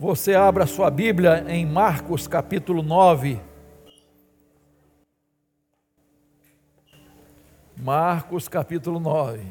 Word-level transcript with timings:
Você 0.00 0.32
abra 0.32 0.64
sua 0.64 0.92
Bíblia 0.92 1.44
em 1.48 1.66
Marcos 1.66 2.28
capítulo 2.28 2.84
9. 2.84 3.40
Marcos 7.76 8.46
capítulo 8.46 9.00
9. 9.00 9.44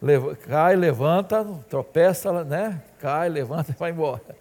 Leva, 0.00 0.34
cai, 0.34 0.76
levanta, 0.76 1.44
tropeça, 1.68 2.42
né? 2.42 2.82
Cai, 3.00 3.28
levanta 3.28 3.70
e 3.70 3.74
vai 3.74 3.90
embora. 3.90 4.34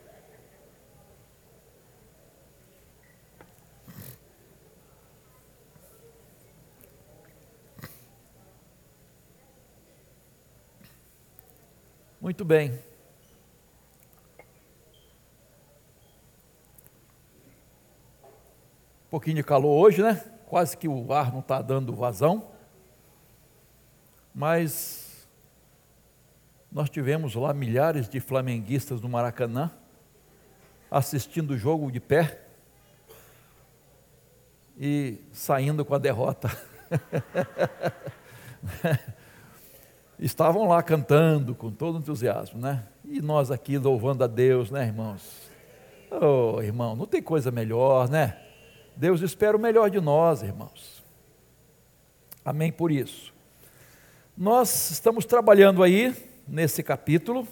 Muito 12.22 12.46
bem. 12.46 12.87
Pouquinho 19.18 19.38
de 19.38 19.44
calor 19.44 19.84
hoje, 19.84 20.04
né? 20.04 20.24
Quase 20.46 20.78
que 20.78 20.88
o 20.88 21.12
ar 21.12 21.32
não 21.32 21.40
está 21.40 21.60
dando 21.60 21.92
vazão. 21.92 22.50
Mas 24.32 25.28
nós 26.72 26.88
tivemos 26.88 27.34
lá 27.34 27.52
milhares 27.52 28.08
de 28.08 28.20
flamenguistas 28.20 29.02
no 29.02 29.10
Maracanã, 29.10 29.72
assistindo 30.92 31.52
o 31.52 31.58
jogo 31.58 31.92
de 31.92 32.00
pé 32.00 32.42
e 34.78 35.20
saindo 35.34 35.84
com 35.84 35.96
a 35.96 35.98
derrota. 35.98 36.56
estavam 40.20 40.68
lá 40.68 40.84
cantando 40.84 41.56
com 41.56 41.72
todo 41.72 41.98
entusiasmo, 41.98 42.60
né? 42.60 42.84
E 43.04 43.20
nós 43.20 43.50
aqui 43.50 43.80
louvando 43.80 44.24
a 44.24 44.28
Deus, 44.28 44.70
né, 44.70 44.86
irmãos? 44.86 45.50
Oh, 46.12 46.62
irmão, 46.62 46.96
não 46.96 47.08
tem 47.08 47.22
coisa 47.22 47.50
melhor, 47.50 48.08
né? 48.08 48.44
Deus 48.98 49.22
espera 49.22 49.56
o 49.56 49.60
melhor 49.60 49.90
de 49.90 50.02
nós, 50.02 50.42
irmãos. 50.42 51.04
Amém 52.44 52.72
por 52.72 52.92
isso. 52.92 53.34
Nós 54.36 54.92
estamos 54.92 55.26
trabalhando 55.26 55.84
aí 55.84 56.16
nesse 56.48 56.84
capítulo 56.84 57.48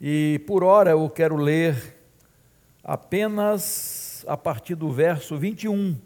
e 0.00 0.40
por 0.46 0.64
hora 0.64 0.90
eu 0.90 1.08
quero 1.08 1.36
ler 1.36 1.96
apenas 2.82 4.24
a 4.26 4.36
partir 4.36 4.74
do 4.74 4.90
verso 4.90 5.36
21 5.36 5.96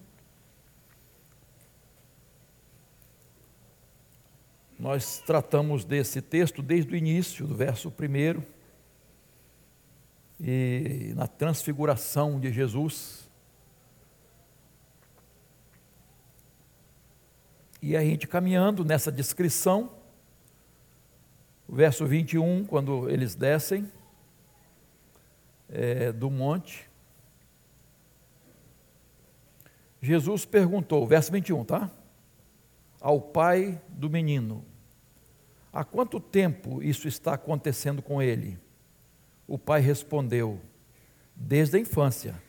Nós 4.85 5.19
tratamos 5.25 5.83
desse 5.83 6.21
texto 6.21 6.61
desde 6.61 6.93
o 6.93 6.97
início, 6.97 7.47
do 7.47 7.55
verso 7.55 7.89
1, 7.89 8.43
e 10.39 11.13
na 11.15 11.27
transfiguração 11.27 12.39
de 12.39 12.53
Jesus. 12.53 13.27
E 17.87 17.99
a 17.99 18.03
gente 18.03 18.27
caminhando 18.27 18.83
nessa 18.83 19.13
descrição, 19.13 19.93
o 21.69 21.75
verso 21.75 22.07
21, 22.07 22.65
quando 22.65 23.11
eles 23.11 23.35
descem 23.35 23.93
é, 25.69 26.11
do 26.11 26.31
monte, 26.31 26.89
Jesus 30.01 30.47
perguntou, 30.47 31.07
verso 31.07 31.31
21, 31.31 31.63
tá? 31.63 31.91
Ao 33.03 33.21
pai 33.21 33.79
do 33.91 34.09
menino: 34.09 34.65
Há 35.71 35.85
quanto 35.85 36.19
tempo 36.19 36.83
isso 36.83 37.07
está 37.07 37.35
acontecendo 37.35 38.01
com 38.01 38.23
ele? 38.23 38.59
O 39.47 39.59
pai 39.59 39.83
respondeu: 39.83 40.59
Desde 41.37 41.77
a 41.77 41.81
infância, 41.81 42.43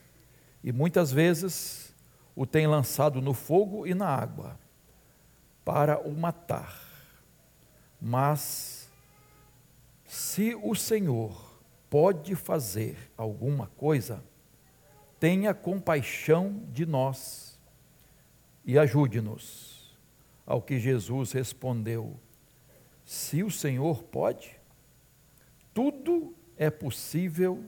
e 0.64 0.72
muitas 0.72 1.12
vezes 1.12 1.94
o 2.34 2.46
tem 2.46 2.66
lançado 2.68 3.22
no 3.22 3.34
fogo 3.34 3.86
e 3.86 3.94
na 3.94 4.08
água, 4.08 4.58
para 5.66 6.00
o 6.00 6.14
matar. 6.14 6.82
Mas, 8.00 8.88
se 10.06 10.56
o 10.56 10.76
Senhor 10.76 11.60
pode 11.90 12.36
fazer 12.36 13.12
alguma 13.18 13.68
coisa, 13.76 14.24
tenha 15.20 15.54
compaixão 15.54 16.64
de 16.72 16.86
nós 16.86 17.60
e 18.64 18.78
ajude-nos. 18.78 19.98
Ao 20.46 20.62
que 20.62 20.80
Jesus 20.80 21.32
respondeu: 21.32 22.20
se 23.04 23.44
o 23.44 23.52
Senhor 23.52 24.04
pode, 24.04 24.60
tudo 25.74 26.36
é 26.58 26.70
possível 26.70 27.64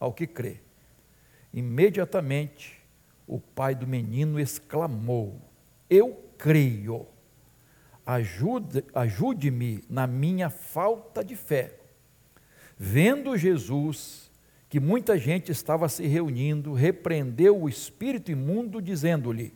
ao 0.00 0.12
que 0.12 0.26
crê. 0.26 0.60
Imediatamente 1.52 2.80
o 3.26 3.38
pai 3.38 3.74
do 3.74 3.86
menino 3.86 4.40
exclamou: 4.40 5.40
Eu 5.90 6.24
creio, 6.38 7.06
ajude-me 8.04 8.84
ajude 8.94 9.84
na 9.88 10.06
minha 10.06 10.50
falta 10.50 11.24
de 11.24 11.36
fé. 11.36 11.78
Vendo 12.76 13.36
Jesus 13.36 14.30
que 14.68 14.80
muita 14.80 15.18
gente 15.18 15.52
estava 15.52 15.88
se 15.88 16.06
reunindo, 16.06 16.72
repreendeu 16.72 17.60
o 17.60 17.68
espírito 17.68 18.30
imundo, 18.32 18.80
dizendo-lhe: 18.80 19.52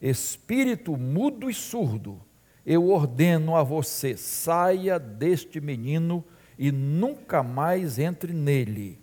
Espírito 0.00 0.96
mudo 0.96 1.48
e 1.48 1.54
surdo, 1.54 2.20
eu 2.64 2.88
ordeno 2.88 3.56
a 3.56 3.62
você: 3.62 4.16
saia 4.16 4.98
deste 4.98 5.60
menino 5.60 6.24
e 6.58 6.70
nunca 6.70 7.42
mais 7.42 7.98
entre 7.98 8.32
nele. 8.32 9.00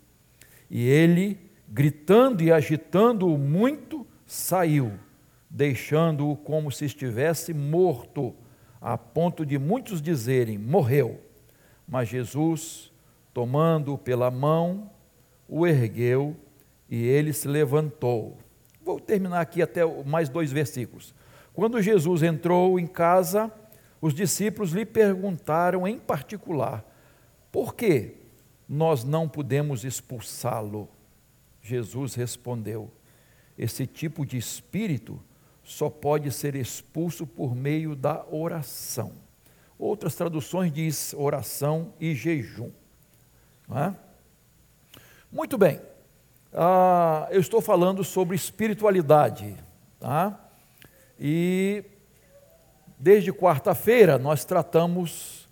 E 0.70 0.88
ele, 0.88 1.38
gritando 1.68 2.44
e 2.44 2.52
agitando-o 2.52 3.38
muito, 3.38 4.06
saiu, 4.26 4.94
deixando-o 5.50 6.38
como 6.38 6.72
se 6.72 6.86
estivesse 6.86 7.54
morto, 7.54 8.36
a 8.82 8.98
ponto 8.98 9.46
de 9.46 9.58
muitos 9.58 10.02
dizerem: 10.02 10.58
morreu. 10.58 11.22
Mas 11.88 12.08
Jesus, 12.08 12.92
tomando-o 13.34 13.98
pela 13.98 14.30
mão, 14.30 14.90
o 15.48 15.66
ergueu 15.66 16.36
e 16.90 17.04
ele 17.04 17.34
se 17.34 17.48
levantou. 17.48 18.38
Vou 18.82 19.00
terminar 19.00 19.42
aqui 19.42 19.62
até 19.62 19.86
mais 20.04 20.30
dois 20.30 20.52
versículos. 20.52 21.14
Quando 21.54 21.82
Jesus 21.82 22.24
entrou 22.24 22.80
em 22.80 22.88
casa, 22.88 23.52
os 24.00 24.14
discípulos 24.14 24.72
lhe 24.72 24.86
perguntaram 24.86 25.88
em 25.88 26.00
particular: 26.00 26.86
por 27.52 27.76
que 27.76 28.16
nós 28.68 29.04
não 29.04 29.28
podemos 29.28 29.84
expulsá-lo? 29.84 30.88
Jesus 31.62 32.16
respondeu: 32.16 32.92
esse 33.58 33.86
tipo 33.86 34.26
de 34.26 34.38
espírito 34.38 35.22
só 35.70 35.88
pode 35.88 36.32
ser 36.32 36.56
expulso 36.56 37.28
por 37.28 37.56
meio 37.56 37.96
da 37.96 38.26
oração. 38.32 39.14
Outras 39.78 40.16
traduções 40.16 40.74
diz 40.74 41.14
oração 41.14 41.94
e 42.00 42.16
jejum. 42.16 42.72
É? 43.72 43.94
Muito 45.32 45.60
bem, 45.60 45.80
ah, 46.52 47.28
eu 47.30 47.40
estou 47.40 47.62
falando 47.62 48.04
sobre 48.04 48.36
espiritualidade, 48.36 49.56
tá? 50.00 50.44
E 51.20 51.84
desde 52.98 53.32
quarta-feira 53.32 54.18
nós 54.18 54.44
tratamos 54.44 55.48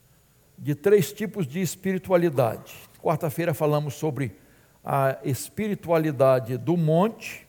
de 0.57 0.73
três 0.73 1.13
tipos 1.13 1.45
de 1.45 1.61
espiritualidade. 1.61 2.73
Quarta-feira 2.99 3.53
falamos 3.53 3.93
sobre 3.93 4.35
a 4.83 5.19
espiritualidade 5.23 6.57
do 6.57 6.75
monte, 6.75 7.47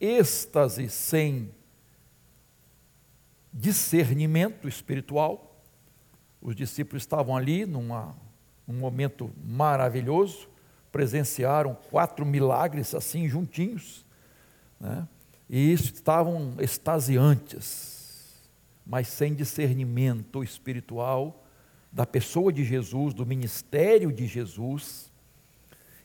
êxtase 0.00 0.88
sem 0.88 1.57
discernimento 3.58 4.68
espiritual. 4.68 5.60
Os 6.40 6.54
discípulos 6.54 7.02
estavam 7.02 7.36
ali 7.36 7.66
numa, 7.66 8.14
num 8.66 8.78
momento 8.78 9.30
maravilhoso, 9.44 10.48
presenciaram 10.92 11.76
quatro 11.90 12.24
milagres 12.24 12.94
assim 12.94 13.28
juntinhos, 13.28 14.06
né? 14.78 15.06
e 15.50 15.72
estavam 15.72 16.54
extasiantes, 16.60 18.48
mas 18.86 19.08
sem 19.08 19.34
discernimento 19.34 20.44
espiritual 20.44 21.44
da 21.90 22.06
pessoa 22.06 22.52
de 22.52 22.64
Jesus, 22.64 23.12
do 23.12 23.26
ministério 23.26 24.12
de 24.12 24.26
Jesus, 24.26 25.10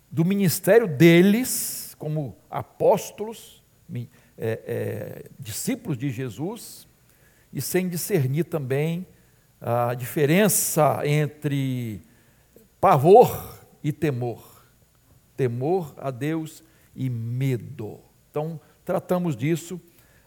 do 0.09 0.25
ministério 0.25 0.87
deles 0.87 1.95
como 1.99 2.35
apóstolos, 2.49 3.63
é, 3.95 4.09
é, 4.37 5.29
discípulos 5.39 5.97
de 5.97 6.09
Jesus, 6.09 6.87
e 7.53 7.61
sem 7.61 7.87
discernir 7.87 8.45
também 8.45 9.05
a 9.61 9.93
diferença 9.93 11.01
entre 11.05 12.01
pavor 12.81 13.59
e 13.83 13.93
temor. 13.93 14.65
Temor 15.37 15.93
a 15.97 16.11
Deus 16.11 16.63
e 16.95 17.09
medo. 17.09 17.99
Então, 18.29 18.59
tratamos 18.83 19.37
disso 19.37 19.79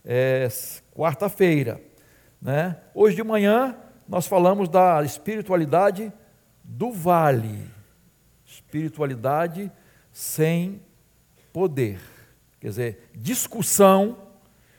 é, 0.05 0.49
quarta-feira. 0.95 1.83
Né? 2.41 2.79
Hoje 2.95 3.17
de 3.17 3.25
manhã 3.25 3.77
nós 4.09 4.27
falamos 4.27 4.69
da 4.69 5.03
espiritualidade 5.03 6.13
do 6.63 6.93
vale, 6.93 7.69
espiritualidade 8.45 9.71
sem 10.13 10.81
poder. 11.53 11.99
Quer 12.61 12.69
dizer, 12.69 13.11
discussão, 13.15 14.17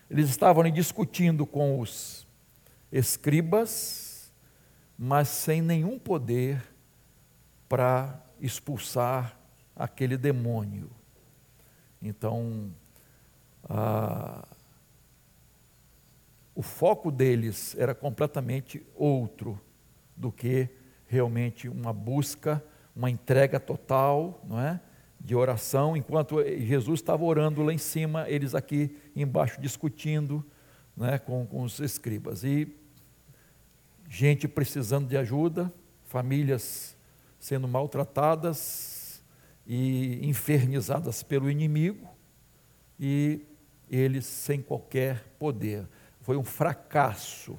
eles 0.09 0.29
estavam 0.29 0.63
discutindo 0.71 1.45
com 1.45 1.79
os 1.79 2.26
escribas, 2.91 4.31
mas 4.97 5.27
sem 5.27 5.61
nenhum 5.61 5.99
poder 5.99 6.63
para 7.67 8.23
expulsar 8.39 9.37
aquele 9.75 10.17
demônio. 10.17 10.89
Então, 12.01 12.71
o 16.55 16.61
foco 16.61 17.11
deles 17.11 17.75
era 17.77 17.93
completamente 17.93 18.83
outro 18.95 19.59
do 20.15 20.31
que 20.31 20.69
realmente 21.07 21.69
uma 21.69 21.93
busca, 21.93 22.63
uma 22.95 23.09
entrega 23.09 23.59
total, 23.59 24.41
não 24.43 24.59
é? 24.59 24.79
De 25.19 25.35
oração, 25.35 25.97
enquanto 25.97 26.43
Jesus 26.43 26.99
estava 26.99 27.23
orando 27.23 27.61
lá 27.63 27.73
em 27.73 27.77
cima, 27.77 28.29
eles 28.29 28.53
aqui 28.53 28.95
embaixo 29.15 29.59
discutindo 29.59 30.45
né, 30.95 31.17
com, 31.17 31.45
com 31.45 31.63
os 31.63 31.79
escribas. 31.79 32.43
E 32.43 32.76
gente 34.07 34.47
precisando 34.47 35.07
de 35.07 35.17
ajuda, 35.17 35.71
famílias 36.05 36.95
sendo 37.39 37.67
maltratadas 37.67 39.21
e 39.65 40.25
infernizadas 40.27 41.23
pelo 41.23 41.49
inimigo, 41.49 42.07
e 42.99 43.41
eles 43.89 44.25
sem 44.25 44.61
qualquer 44.61 45.23
poder. 45.37 45.87
Foi 46.21 46.37
um 46.37 46.43
fracasso 46.43 47.57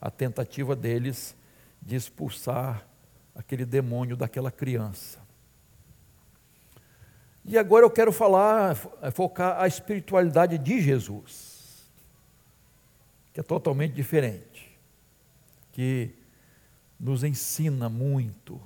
a 0.00 0.10
tentativa 0.10 0.76
deles 0.76 1.34
de 1.82 1.96
expulsar 1.96 2.86
aquele 3.34 3.64
demônio 3.64 4.16
daquela 4.16 4.50
criança. 4.50 5.18
E 7.44 7.56
agora 7.56 7.84
eu 7.84 7.90
quero 7.90 8.12
falar, 8.12 8.74
focar 9.12 9.60
a 9.60 9.68
espiritualidade 9.68 10.58
de 10.58 10.80
Jesus, 10.80 11.88
que 13.32 13.40
é 13.40 13.42
totalmente 13.42 13.92
diferente, 13.92 14.55
que 15.76 16.14
nos 16.98 17.22
ensina 17.22 17.86
muito 17.86 18.58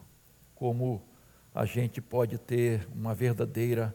como 0.54 1.02
a 1.52 1.64
gente 1.64 2.00
pode 2.00 2.38
ter 2.38 2.86
uma 2.94 3.12
verdadeira 3.12 3.92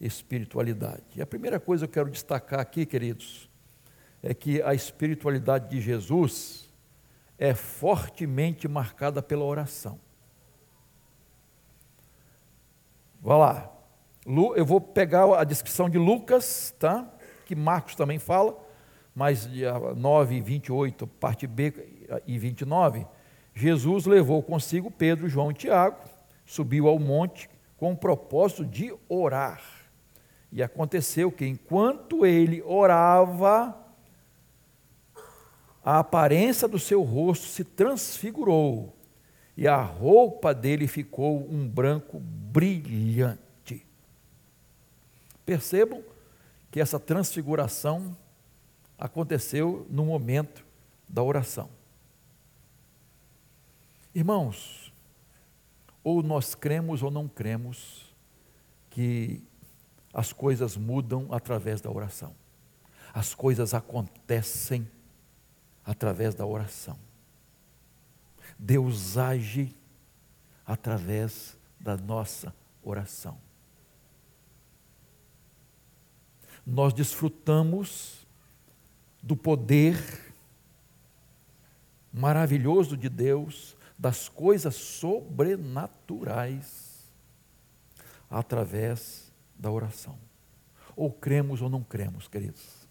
espiritualidade. 0.00 1.04
E 1.14 1.22
a 1.22 1.26
primeira 1.26 1.60
coisa 1.60 1.86
que 1.86 1.90
eu 1.90 2.02
quero 2.02 2.10
destacar 2.10 2.58
aqui, 2.58 2.84
queridos, 2.84 3.48
é 4.20 4.34
que 4.34 4.60
a 4.62 4.74
espiritualidade 4.74 5.70
de 5.70 5.80
Jesus 5.80 6.68
é 7.38 7.54
fortemente 7.54 8.66
marcada 8.66 9.22
pela 9.22 9.44
oração. 9.44 10.00
Vá 13.22 13.36
lá. 13.36 13.72
Eu 14.56 14.66
vou 14.66 14.80
pegar 14.80 15.38
a 15.38 15.44
descrição 15.44 15.88
de 15.88 15.98
Lucas, 15.98 16.74
tá? 16.80 17.08
que 17.44 17.54
Marcos 17.54 17.94
também 17.94 18.18
fala, 18.18 18.58
mas 19.14 19.48
9 19.96 20.40
28, 20.40 21.06
parte 21.06 21.46
B 21.46 21.94
e 22.26 22.38
29, 22.38 23.06
Jesus 23.54 24.06
levou 24.06 24.42
consigo 24.42 24.90
Pedro, 24.90 25.28
João 25.28 25.50
e 25.50 25.54
Tiago, 25.54 25.98
subiu 26.44 26.88
ao 26.88 26.98
monte 26.98 27.48
com 27.76 27.92
o 27.92 27.96
propósito 27.96 28.64
de 28.64 28.94
orar. 29.08 29.62
E 30.52 30.62
aconteceu 30.62 31.30
que 31.32 31.46
enquanto 31.46 32.24
ele 32.24 32.62
orava, 32.62 33.76
a 35.84 35.98
aparência 35.98 36.66
do 36.66 36.78
seu 36.78 37.02
rosto 37.02 37.46
se 37.46 37.64
transfigurou 37.64 38.96
e 39.56 39.66
a 39.66 39.80
roupa 39.80 40.52
dele 40.54 40.86
ficou 40.86 41.48
um 41.50 41.66
branco 41.66 42.18
brilhante. 42.20 43.86
Percebam 45.44 46.02
que 46.70 46.80
essa 46.80 47.00
transfiguração 47.00 48.16
aconteceu 48.98 49.86
no 49.88 50.04
momento 50.04 50.64
da 51.08 51.22
oração. 51.22 51.70
Irmãos, 54.16 54.90
ou 56.02 56.22
nós 56.22 56.54
cremos 56.54 57.02
ou 57.02 57.10
não 57.10 57.28
cremos 57.28 58.14
que 58.88 59.42
as 60.10 60.32
coisas 60.32 60.74
mudam 60.74 61.28
através 61.30 61.82
da 61.82 61.90
oração. 61.90 62.34
As 63.12 63.34
coisas 63.34 63.74
acontecem 63.74 64.90
através 65.84 66.34
da 66.34 66.46
oração. 66.46 66.98
Deus 68.58 69.18
age 69.18 69.76
através 70.64 71.54
da 71.78 71.94
nossa 71.98 72.54
oração. 72.82 73.36
Nós 76.66 76.94
desfrutamos 76.94 78.26
do 79.22 79.36
poder 79.36 79.94
maravilhoso 82.10 82.96
de 82.96 83.10
Deus, 83.10 83.75
das 83.98 84.28
coisas 84.28 84.74
sobrenaturais, 84.74 86.84
através 88.28 89.32
da 89.58 89.70
oração. 89.70 90.18
Ou 90.94 91.12
cremos 91.12 91.62
ou 91.62 91.70
não 91.70 91.82
cremos, 91.82 92.28
queridos. 92.28 92.86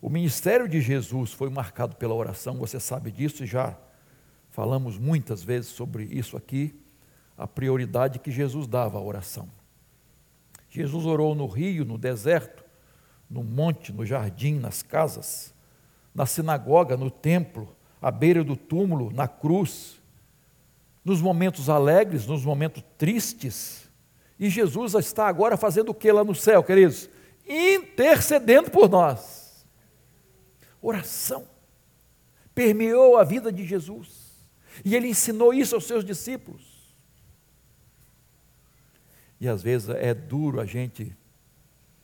O 0.00 0.08
ministério 0.08 0.68
de 0.68 0.80
Jesus 0.80 1.32
foi 1.32 1.50
marcado 1.50 1.96
pela 1.96 2.14
oração, 2.14 2.56
você 2.56 2.78
sabe 2.78 3.10
disso, 3.10 3.42
e 3.42 3.46
já 3.46 3.76
falamos 4.50 4.96
muitas 4.96 5.42
vezes 5.42 5.70
sobre 5.70 6.04
isso 6.04 6.36
aqui, 6.36 6.80
a 7.36 7.46
prioridade 7.46 8.18
que 8.18 8.30
Jesus 8.30 8.66
dava 8.66 8.98
à 8.98 9.00
oração. 9.00 9.48
Jesus 10.68 11.04
orou 11.04 11.34
no 11.34 11.46
rio, 11.46 11.84
no 11.84 11.98
deserto, 11.98 12.64
no 13.28 13.42
monte, 13.42 13.92
no 13.92 14.06
jardim, 14.06 14.54
nas 14.54 14.82
casas, 14.82 15.52
na 16.14 16.26
sinagoga, 16.26 16.96
no 16.96 17.10
templo, 17.10 17.76
à 18.00 18.10
beira 18.10 18.44
do 18.44 18.56
túmulo, 18.56 19.10
na 19.10 19.26
cruz, 19.28 20.00
nos 21.04 21.20
momentos 21.20 21.68
alegres, 21.68 22.26
nos 22.26 22.44
momentos 22.44 22.82
tristes, 22.96 23.88
e 24.38 24.48
Jesus 24.48 24.94
está 24.94 25.26
agora 25.26 25.56
fazendo 25.56 25.90
o 25.90 25.94
que 25.94 26.12
lá 26.12 26.22
no 26.22 26.34
céu, 26.34 26.62
queridos? 26.62 27.10
Intercedendo 27.46 28.70
por 28.70 28.88
nós. 28.88 29.66
Oração. 30.80 31.48
Permeou 32.54 33.16
a 33.16 33.24
vida 33.24 33.50
de 33.50 33.66
Jesus. 33.66 34.46
E 34.84 34.94
ele 34.94 35.08
ensinou 35.08 35.52
isso 35.52 35.74
aos 35.74 35.84
seus 35.84 36.04
discípulos. 36.04 36.94
E 39.40 39.48
às 39.48 39.62
vezes 39.62 39.88
é 39.88 40.14
duro 40.14 40.60
a 40.60 40.64
gente 40.64 41.16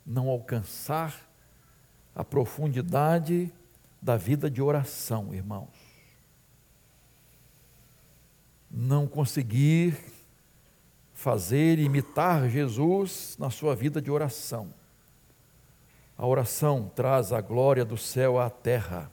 não 0.04 0.28
alcançar 0.28 1.30
a 2.14 2.24
profundidade 2.24 3.52
da 4.02 4.16
vida 4.16 4.50
de 4.50 4.60
oração, 4.60 5.32
irmãos. 5.32 5.83
Não 8.76 9.06
conseguir 9.06 9.96
fazer 11.12 11.78
imitar 11.78 12.48
Jesus 12.50 13.36
na 13.38 13.48
sua 13.48 13.76
vida 13.76 14.02
de 14.02 14.10
oração. 14.10 14.74
A 16.18 16.26
oração 16.26 16.90
traz 16.92 17.32
a 17.32 17.40
glória 17.40 17.84
do 17.84 17.96
céu 17.96 18.38
à 18.38 18.50
terra. 18.50 19.10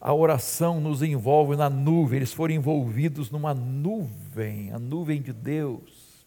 A 0.00 0.14
oração 0.14 0.80
nos 0.80 1.02
envolve 1.02 1.56
na 1.56 1.68
nuvem, 1.68 2.18
eles 2.18 2.32
foram 2.32 2.54
envolvidos 2.54 3.28
numa 3.28 3.52
nuvem, 3.52 4.70
a 4.72 4.78
nuvem 4.78 5.20
de 5.20 5.32
Deus. 5.32 6.24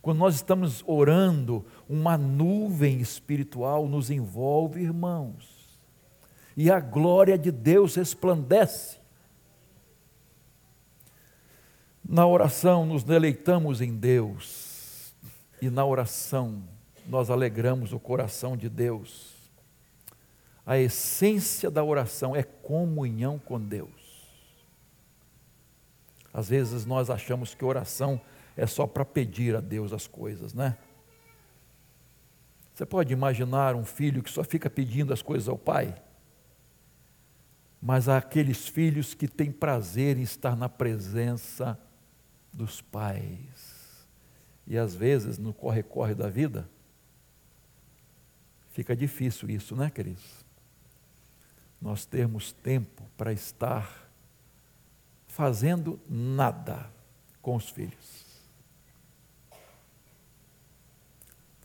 Quando 0.00 0.18
nós 0.18 0.36
estamos 0.36 0.82
orando, 0.86 1.66
uma 1.86 2.16
nuvem 2.16 2.98
espiritual 2.98 3.86
nos 3.86 4.10
envolve, 4.10 4.80
irmãos, 4.80 5.78
e 6.56 6.70
a 6.70 6.80
glória 6.80 7.36
de 7.36 7.50
Deus 7.50 7.94
resplandece. 7.94 8.99
Na 12.10 12.26
oração 12.26 12.84
nos 12.84 13.04
deleitamos 13.04 13.80
em 13.80 13.94
Deus 13.94 15.14
e 15.62 15.70
na 15.70 15.84
oração 15.84 16.64
nós 17.06 17.30
alegramos 17.30 17.92
o 17.92 18.00
coração 18.00 18.56
de 18.56 18.68
Deus. 18.68 19.32
A 20.66 20.76
essência 20.76 21.70
da 21.70 21.84
oração 21.84 22.34
é 22.34 22.42
comunhão 22.42 23.38
com 23.38 23.60
Deus. 23.60 24.28
Às 26.34 26.48
vezes 26.48 26.84
nós 26.84 27.10
achamos 27.10 27.54
que 27.54 27.64
oração 27.64 28.20
é 28.56 28.66
só 28.66 28.88
para 28.88 29.04
pedir 29.04 29.54
a 29.54 29.60
Deus 29.60 29.92
as 29.92 30.08
coisas, 30.08 30.52
né? 30.52 30.76
Você 32.74 32.84
pode 32.84 33.12
imaginar 33.12 33.76
um 33.76 33.84
filho 33.84 34.20
que 34.20 34.32
só 34.32 34.42
fica 34.42 34.68
pedindo 34.68 35.12
as 35.12 35.22
coisas 35.22 35.48
ao 35.48 35.56
pai? 35.56 35.94
Mas 37.80 38.08
há 38.08 38.16
aqueles 38.16 38.66
filhos 38.66 39.14
que 39.14 39.28
têm 39.28 39.52
prazer 39.52 40.18
em 40.18 40.22
estar 40.22 40.56
na 40.56 40.68
presença 40.68 41.78
de 41.78 41.89
dos 42.52 42.80
pais. 42.80 44.06
E 44.66 44.78
às 44.78 44.94
vezes, 44.94 45.38
no 45.38 45.52
corre-corre 45.52 46.14
da 46.14 46.28
vida, 46.28 46.68
fica 48.70 48.94
difícil 48.94 49.50
isso, 49.50 49.74
né, 49.74 49.90
queridos? 49.90 50.44
Nós 51.80 52.04
termos 52.04 52.52
tempo 52.52 53.02
para 53.16 53.32
estar 53.32 54.08
fazendo 55.26 55.98
nada 56.08 56.90
com 57.40 57.56
os 57.56 57.70
filhos. 57.70 58.30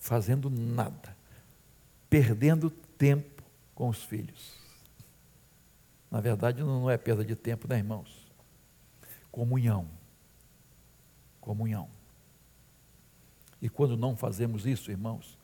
fazendo 0.06 0.52
nada, 0.52 1.18
perdendo 2.08 2.70
tempo 2.70 3.44
com 3.74 3.90
os 3.90 4.04
filhos. 4.04 4.54
Na 6.12 6.22
verdade, 6.22 6.62
não 6.62 6.88
é 6.90 6.96
perda 6.96 7.26
de 7.26 7.36
tempo, 7.36 7.68
né, 7.68 7.80
irmãos? 7.80 8.32
Comunhão. 9.32 9.88
Comunhão. 11.46 11.88
E 13.62 13.70
quando 13.70 13.96
não 13.96 14.18
fazemos 14.18 14.66
isso, 14.66 14.90
irmãos, 14.90 15.38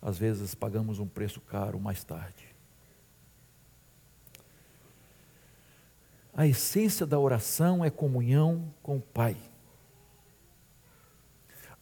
às 0.00 0.16
vezes 0.16 0.54
pagamos 0.54 1.00
um 1.00 1.08
preço 1.08 1.40
caro 1.40 1.80
mais 1.80 2.04
tarde. 2.04 2.54
A 6.32 6.46
essência 6.46 7.04
da 7.04 7.18
oração 7.18 7.84
é 7.84 7.90
comunhão 7.90 8.72
com 8.80 8.98
o 8.98 9.00
Pai. 9.00 9.36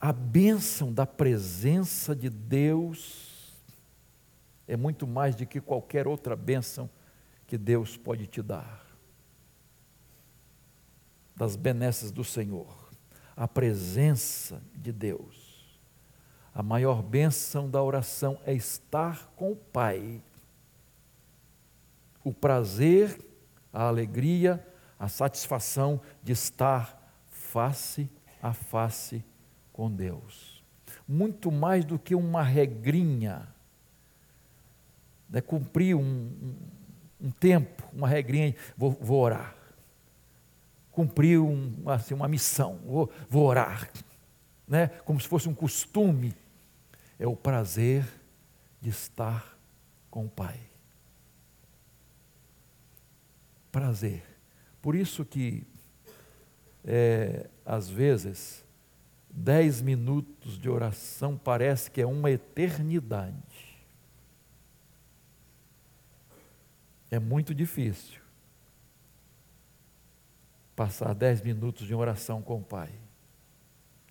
A 0.00 0.10
bênção 0.10 0.90
da 0.90 1.06
presença 1.06 2.16
de 2.16 2.30
Deus 2.30 3.52
é 4.66 4.78
muito 4.78 5.06
mais 5.06 5.34
do 5.34 5.44
que 5.44 5.60
qualquer 5.60 6.06
outra 6.06 6.34
bênção 6.34 6.88
que 7.46 7.58
Deus 7.58 7.98
pode 7.98 8.26
te 8.26 8.40
dar. 8.40 8.82
Das 11.36 11.54
benesses 11.54 12.10
do 12.10 12.24
Senhor, 12.24 12.83
a 13.36 13.48
presença 13.48 14.62
de 14.74 14.92
Deus. 14.92 15.78
A 16.54 16.62
maior 16.62 17.02
bênção 17.02 17.68
da 17.68 17.82
oração 17.82 18.38
é 18.46 18.54
estar 18.54 19.26
com 19.36 19.52
o 19.52 19.56
Pai. 19.56 20.22
O 22.22 22.32
prazer 22.32 23.18
a 23.74 23.88
alegria, 23.88 24.64
a 24.98 25.08
satisfação 25.08 26.00
de 26.22 26.32
estar 26.32 27.12
face 27.28 28.08
a 28.40 28.52
face 28.52 29.24
com 29.72 29.90
Deus. 29.90 30.62
Muito 31.08 31.50
mais 31.50 31.84
do 31.84 31.98
que 31.98 32.14
uma 32.14 32.42
regrinha, 32.42 33.48
né, 35.28 35.40
cumprir 35.40 35.96
um, 35.96 36.02
um, 36.02 36.54
um 37.22 37.30
tempo, 37.30 37.82
uma 37.92 38.06
regrinha, 38.06 38.54
vou, 38.76 38.92
vou 38.92 39.20
orar. 39.20 39.56
Cumprir 40.94 41.40
um, 41.40 41.88
assim, 41.90 42.14
uma 42.14 42.28
missão, 42.28 42.78
vou, 42.86 43.10
vou 43.28 43.44
orar. 43.44 43.90
Né, 44.66 44.86
como 45.04 45.20
se 45.20 45.28
fosse 45.28 45.48
um 45.48 45.54
costume. 45.54 46.34
É 47.18 47.26
o 47.26 47.36
prazer 47.36 48.06
de 48.80 48.88
estar 48.88 49.58
com 50.10 50.24
o 50.24 50.28
Pai 50.28 50.58
prazer. 53.74 54.22
Por 54.80 54.94
isso 54.94 55.24
que, 55.24 55.66
é, 56.84 57.50
às 57.66 57.88
vezes, 57.88 58.64
dez 59.28 59.82
minutos 59.82 60.56
de 60.56 60.70
oração 60.70 61.36
parece 61.36 61.90
que 61.90 62.00
é 62.00 62.06
uma 62.06 62.30
eternidade. 62.30 63.82
É 67.10 67.18
muito 67.18 67.52
difícil 67.52 68.23
passar 70.74 71.14
dez 71.14 71.40
minutos 71.40 71.86
de 71.86 71.94
oração 71.94 72.42
com 72.42 72.58
o 72.58 72.62
Pai. 72.62 72.90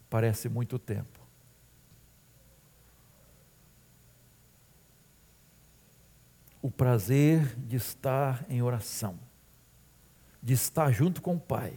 Parece 0.10 0.48
muito 0.48 0.78
tempo. 0.80 1.20
O 6.62 6.72
prazer 6.72 7.56
de 7.58 7.76
estar 7.76 8.46
em 8.50 8.62
oração 8.62 9.20
de 10.44 10.54
estar 10.54 10.92
junto 10.92 11.22
com 11.22 11.36
o 11.36 11.40
Pai, 11.40 11.74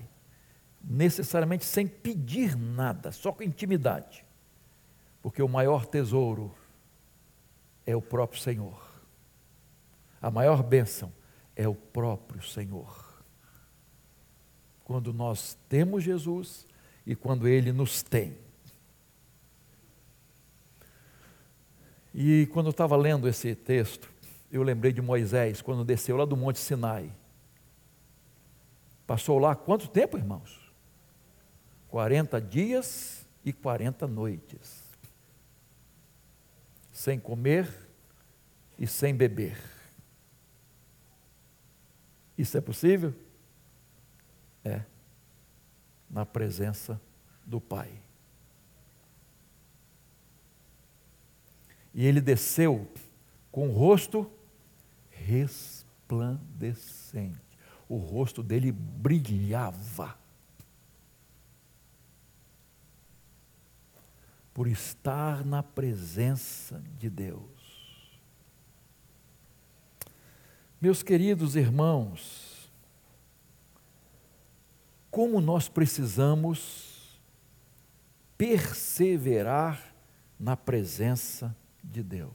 necessariamente 0.83 1.65
sem 1.65 1.87
pedir 1.87 2.57
nada, 2.57 3.13
só 3.13 3.31
com 3.31 3.45
intimidade, 3.45 4.25
porque 5.23 5.41
o 5.41 5.49
maior 5.49 5.87
tesouro 5.87 6.53
é 7.87 7.95
o 7.95 8.03
próprio 8.03 8.41
Senhor, 8.41 8.85
a 10.21 10.33
maior 10.33 10.65
bênção 10.65 11.13
é 11.55 11.69
o 11.69 11.77
próprio 11.77 12.43
Senhor. 12.43 13.06
Quando 14.87 15.13
nós 15.13 15.59
temos 15.69 16.03
Jesus 16.03 16.67
e 17.07 17.15
quando 17.15 17.47
Ele 17.47 17.71
nos 17.71 18.03
tem. 18.03 18.39
E 22.15 22.49
quando 22.55 22.67
eu 22.67 22.71
estava 22.71 22.97
lendo 22.97 23.29
esse 23.29 23.55
texto, 23.55 24.11
eu 24.51 24.63
lembrei 24.63 24.95
de 24.95 25.03
Moisés, 25.03 25.61
quando 25.61 25.85
desceu 25.85 26.17
lá 26.17 26.25
do 26.25 26.35
Monte 26.35 26.59
Sinai 26.59 27.13
Passou 29.07 29.39
lá 29.39 29.55
quanto 29.55 29.89
tempo, 29.89 30.19
irmãos? 30.19 30.73
40 31.89 32.41
dias 32.41 33.25
e 33.45 33.53
40 33.53 34.07
noites. 34.09 34.85
Sem 36.93 37.21
comer 37.21 37.69
e 38.79 38.87
sem 38.87 39.15
beber. 39.15 39.57
Isso 42.37 42.59
é 42.59 42.61
possível? 42.61 43.15
É. 44.69 44.85
Na 46.11 46.27
presença 46.27 47.01
do 47.45 47.61
Pai. 47.61 47.91
E 51.95 52.05
ele 52.05 52.21
desceu 52.21 52.91
com 53.51 53.69
o 53.69 53.73
rosto 53.73 54.31
resplandecente 55.11 57.47
o 57.89 57.97
rosto 57.97 58.43
dele 58.43 58.73
brilhava. 58.73 60.17
Por 64.53 64.67
estar 64.67 65.45
na 65.45 65.63
presença 65.63 66.83
de 66.99 67.11
Deus. 67.11 67.45
Meus 70.81 71.03
queridos 71.03 71.57
irmãos, 71.57 72.56
como 75.17 75.41
nós 75.41 75.67
precisamos 75.67 77.19
perseverar 78.37 79.95
na 80.39 80.55
presença 80.59 81.57
de 81.83 82.03
Deus. 82.03 82.35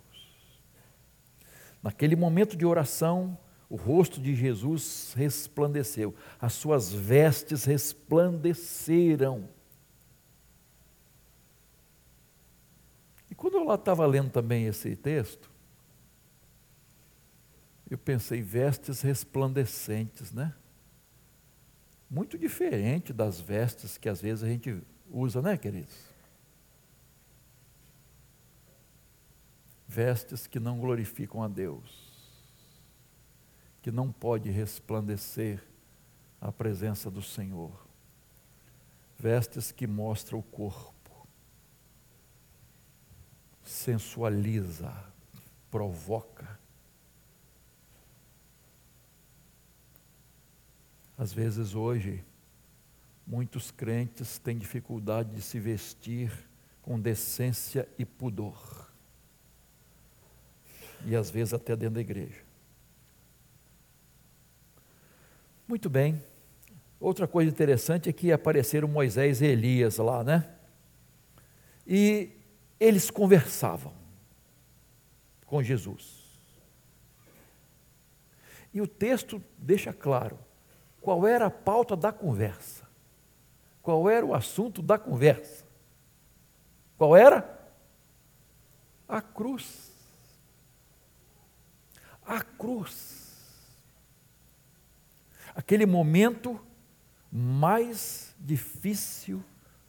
Naquele 1.84 2.16
momento 2.16 2.58
de 2.58 2.66
oração, 2.66 3.38
o 3.70 3.76
rosto 3.76 4.20
de 4.20 4.34
Jesus 4.34 5.14
resplandeceu, 5.16 6.16
as 6.40 6.54
suas 6.54 6.92
vestes 6.92 7.66
resplandeceram. 7.66 9.48
E 13.30 13.36
quando 13.36 13.58
eu 13.58 13.64
lá 13.64 13.76
estava 13.76 14.08
lendo 14.08 14.32
também 14.32 14.66
esse 14.66 14.96
texto, 14.96 15.52
eu 17.88 17.98
pensei, 18.00 18.42
vestes 18.42 19.02
resplandecentes, 19.02 20.32
né? 20.32 20.56
Muito 22.12 22.38
diferente 22.38 23.12
das 23.12 23.40
vestes 23.40 23.98
que 23.98 24.08
às 24.08 24.22
vezes 24.22 24.44
a 24.44 24.48
gente 24.48 24.84
usa, 25.10 25.42
né, 25.42 25.58
queridos? 25.58 25.96
Vestes 29.88 30.46
que 30.46 30.60
não 30.60 30.80
glorificam 30.80 31.42
a 31.42 31.48
Deus 31.48 32.12
que 33.82 33.92
não 33.92 34.12
pode 34.12 34.50
resplandecer 34.50 35.62
a 36.40 36.52
presença 36.52 37.10
do 37.10 37.22
Senhor. 37.22 37.72
Vestes 39.18 39.72
que 39.72 39.88
mostram 39.88 40.40
o 40.40 40.44
corpo, 40.44 41.28
sensualiza, 43.64 44.94
provoca. 45.70 46.60
Às 51.22 51.32
vezes 51.32 51.76
hoje, 51.76 52.26
muitos 53.28 53.70
crentes 53.70 54.40
têm 54.40 54.58
dificuldade 54.58 55.30
de 55.30 55.40
se 55.44 55.60
vestir 55.60 56.34
com 56.82 57.00
decência 57.00 57.88
e 57.96 58.04
pudor. 58.04 58.92
E 61.06 61.16
às 61.16 61.30
vezes 61.30 61.54
até 61.54 61.76
dentro 61.76 61.94
da 61.94 62.02
igreja. 62.02 62.42
Muito 65.68 65.92
bem. 65.92 66.20
Outra 67.00 67.28
coisa 67.28 67.52
interessante 67.52 68.10
é 68.10 68.14
que 68.14 68.32
apareceram 68.32 68.88
Moisés 68.88 69.42
e 69.42 69.46
Elias 69.46 69.98
lá, 69.98 70.24
né? 70.24 70.52
E 71.86 72.32
eles 72.80 73.12
conversavam 73.12 73.94
com 75.46 75.62
Jesus. 75.62 76.42
E 78.74 78.82
o 78.82 78.88
texto 78.88 79.40
deixa 79.60 79.94
claro 79.94 80.50
qual 81.02 81.28
era 81.28 81.48
a 81.48 81.52
pauta 81.52 81.96
da 81.96 82.14
conversa. 82.14 82.88
Qual 83.82 84.10
era 84.10 84.26
o 84.26 84.34
assunto 84.34 84.82
da 84.82 84.98
conversa? 84.98 85.66
Qual 86.98 87.16
era? 87.18 87.60
A 89.08 89.22
cruz. 89.22 89.92
A 92.24 92.42
cruz 92.42 93.22
aquele 95.56 95.86
momento 95.86 96.60
mais 97.32 98.36
difícil 98.40 99.44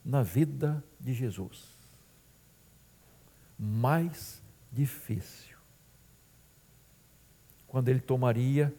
na 0.04 0.22
vida 0.22 0.82
de 0.98 1.12
Jesus. 1.12 1.70
mais 3.64 4.42
difícil. 4.72 5.56
Quando 7.68 7.88
ele 7.88 8.00
tomaria 8.00 8.74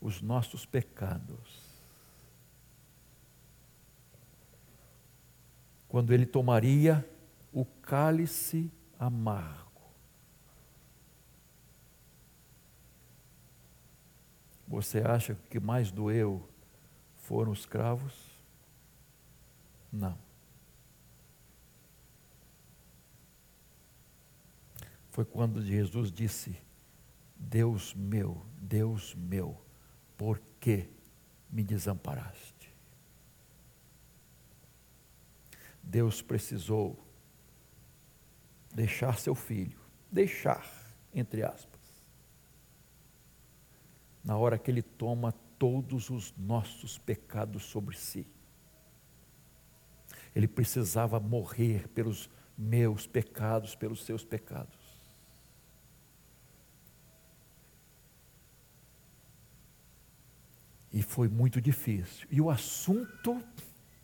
os 0.00 0.20
nossos 0.20 0.64
pecados. 0.66 1.64
Quando 5.88 6.12
ele 6.12 6.26
tomaria 6.26 7.08
o 7.52 7.64
cálice 7.64 8.70
amargo. 8.98 9.66
Você 14.68 14.98
acha 14.98 15.34
que 15.34 15.40
o 15.40 15.50
que 15.52 15.60
mais 15.60 15.90
doeu 15.90 16.46
foram 17.14 17.52
os 17.52 17.64
cravos? 17.64 18.12
Não. 19.92 20.18
Foi 25.10 25.24
quando 25.24 25.62
Jesus 25.62 26.12
disse: 26.12 26.60
Deus 27.36 27.94
meu, 27.94 28.44
Deus 28.60 29.14
meu, 29.14 29.58
por 30.16 30.40
que 30.60 30.88
me 31.50 31.62
desamparaste? 31.62 32.74
Deus 35.82 36.20
precisou 36.20 36.98
deixar 38.74 39.18
seu 39.18 39.34
filho, 39.34 39.78
deixar, 40.10 40.66
entre 41.14 41.42
aspas, 41.42 41.80
na 44.24 44.36
hora 44.36 44.58
que 44.58 44.70
ele 44.70 44.82
toma 44.82 45.32
todos 45.58 46.10
os 46.10 46.34
nossos 46.36 46.98
pecados 46.98 47.64
sobre 47.64 47.96
si. 47.96 48.26
Ele 50.34 50.48
precisava 50.48 51.18
morrer 51.20 51.88
pelos 51.88 52.28
meus 52.58 53.06
pecados, 53.06 53.74
pelos 53.74 54.04
seus 54.04 54.24
pecados. 54.24 54.75
E 60.96 61.02
foi 61.02 61.28
muito 61.28 61.60
difícil. 61.60 62.26
E 62.30 62.40
o 62.40 62.48
assunto 62.48 63.38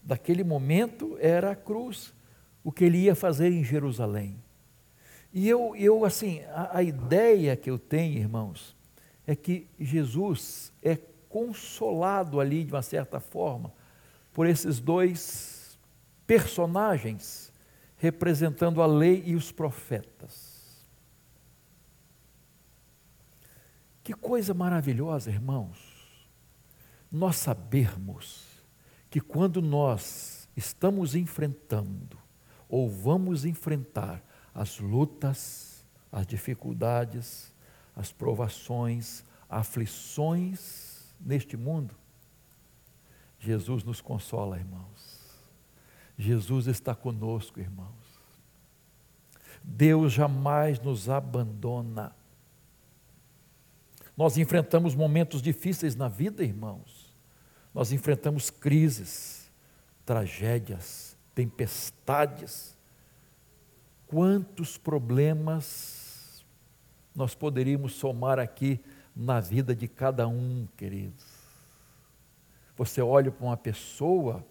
daquele 0.02 0.44
momento 0.44 1.16
era 1.18 1.52
a 1.52 1.56
cruz, 1.56 2.12
o 2.62 2.70
que 2.70 2.84
ele 2.84 2.98
ia 2.98 3.14
fazer 3.14 3.50
em 3.50 3.64
Jerusalém. 3.64 4.36
E 5.32 5.48
eu, 5.48 5.74
eu 5.74 6.04
assim, 6.04 6.42
a, 6.50 6.76
a 6.76 6.82
ideia 6.82 7.56
que 7.56 7.70
eu 7.70 7.78
tenho, 7.78 8.18
irmãos, 8.18 8.76
é 9.26 9.34
que 9.34 9.66
Jesus 9.80 10.70
é 10.82 10.98
consolado 11.30 12.38
ali, 12.38 12.62
de 12.62 12.74
uma 12.74 12.82
certa 12.82 13.18
forma, 13.18 13.72
por 14.30 14.46
esses 14.46 14.78
dois 14.78 15.78
personagens 16.26 17.50
representando 17.96 18.82
a 18.82 18.86
lei 18.86 19.22
e 19.24 19.34
os 19.34 19.50
profetas. 19.50 20.84
Que 24.04 24.12
coisa 24.12 24.52
maravilhosa, 24.52 25.30
irmãos 25.30 25.91
nós 27.12 27.36
sabermos 27.36 28.46
que 29.10 29.20
quando 29.20 29.60
nós 29.60 30.48
estamos 30.56 31.14
enfrentando 31.14 32.18
ou 32.68 32.88
vamos 32.88 33.44
enfrentar 33.44 34.24
as 34.54 34.78
lutas, 34.78 35.84
as 36.10 36.26
dificuldades, 36.26 37.52
as 37.94 38.10
provações, 38.10 39.24
aflições 39.48 41.14
neste 41.20 41.56
mundo, 41.56 41.94
Jesus 43.38 43.84
nos 43.84 44.00
consola, 44.00 44.56
irmãos. 44.56 45.20
Jesus 46.16 46.66
está 46.66 46.94
conosco, 46.94 47.60
irmãos. 47.60 47.90
Deus 49.62 50.12
jamais 50.12 50.80
nos 50.80 51.08
abandona. 51.08 52.14
Nós 54.16 54.36
enfrentamos 54.36 54.94
momentos 54.94 55.42
difíceis 55.42 55.96
na 55.96 56.08
vida, 56.08 56.44
irmãos. 56.44 57.01
Nós 57.74 57.90
enfrentamos 57.90 58.50
crises, 58.50 59.50
tragédias, 60.04 61.16
tempestades. 61.34 62.76
Quantos 64.06 64.76
problemas 64.76 66.44
nós 67.14 67.34
poderíamos 67.34 67.94
somar 67.94 68.38
aqui 68.38 68.80
na 69.16 69.40
vida 69.40 69.74
de 69.74 69.88
cada 69.88 70.28
um, 70.28 70.68
queridos? 70.76 71.24
Você 72.76 73.00
olha 73.00 73.30
para 73.30 73.46
uma 73.46 73.56
pessoa, 73.56 74.44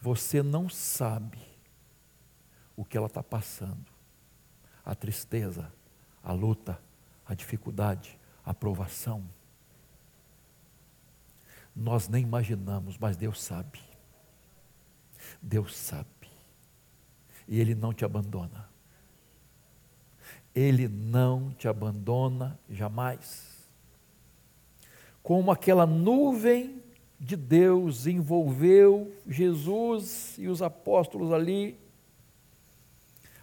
você 0.00 0.42
não 0.42 0.68
sabe 0.68 1.38
o 2.76 2.84
que 2.84 2.96
ela 2.96 3.06
está 3.06 3.22
passando. 3.22 3.86
A 4.84 4.96
tristeza, 4.96 5.72
a 6.22 6.32
luta, 6.32 6.80
a 7.24 7.34
dificuldade, 7.34 8.18
a 8.44 8.52
provação 8.52 9.24
nós 11.74 12.08
nem 12.08 12.22
imaginamos, 12.22 12.98
mas 12.98 13.16
Deus 13.16 13.42
sabe. 13.42 13.80
Deus 15.40 15.76
sabe. 15.76 16.08
E 17.48 17.58
Ele 17.58 17.74
não 17.74 17.92
te 17.92 18.04
abandona. 18.04 18.68
Ele 20.54 20.86
não 20.86 21.50
te 21.52 21.66
abandona 21.66 22.58
jamais. 22.68 23.52
Como 25.22 25.50
aquela 25.50 25.86
nuvem 25.86 26.82
de 27.18 27.36
Deus 27.36 28.06
envolveu 28.06 29.12
Jesus 29.26 30.36
e 30.36 30.48
os 30.48 30.60
apóstolos 30.60 31.32
ali, 31.32 31.78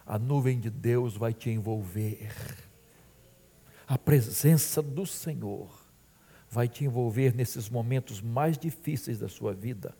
a 0.06 0.18
nuvem 0.18 0.60
de 0.60 0.70
Deus 0.70 1.16
vai 1.16 1.32
te 1.32 1.50
envolver. 1.50 2.30
A 3.86 3.98
presença 3.98 4.80
do 4.80 5.04
Senhor 5.06 5.79
vai 6.50 6.68
te 6.68 6.84
envolver 6.84 7.34
nesses 7.34 7.70
momentos 7.70 8.20
mais 8.20 8.58
difíceis 8.58 9.18
da 9.18 9.28
sua 9.28 9.54
vida. 9.54 9.94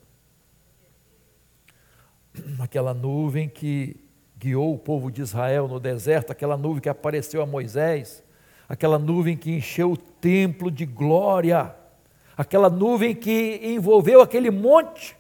Aquela 2.59 2.93
nuvem 2.93 3.49
que 3.49 3.97
guiou 4.37 4.75
o 4.75 4.79
povo 4.79 5.13
de 5.13 5.23
Israel 5.23 5.69
no 5.69 5.79
deserto, 5.79 6.31
aquela 6.31 6.57
nuvem 6.57 6.81
que 6.81 6.89
apareceu 6.89 7.43
a 7.43 7.47
Moisés, 7.47 8.25
aquela 8.67 8.99
nuvem 8.99 9.37
que 9.37 9.51
encheu 9.51 9.93
o 9.93 9.97
templo 9.99 10.71
de 10.71 10.87
glória, 10.87 11.77
aquela 12.35 12.71
nuvem 12.71 13.15
que 13.15 13.61
envolveu 13.63 14.23
aquele 14.23 14.51
monte, 14.51 15.15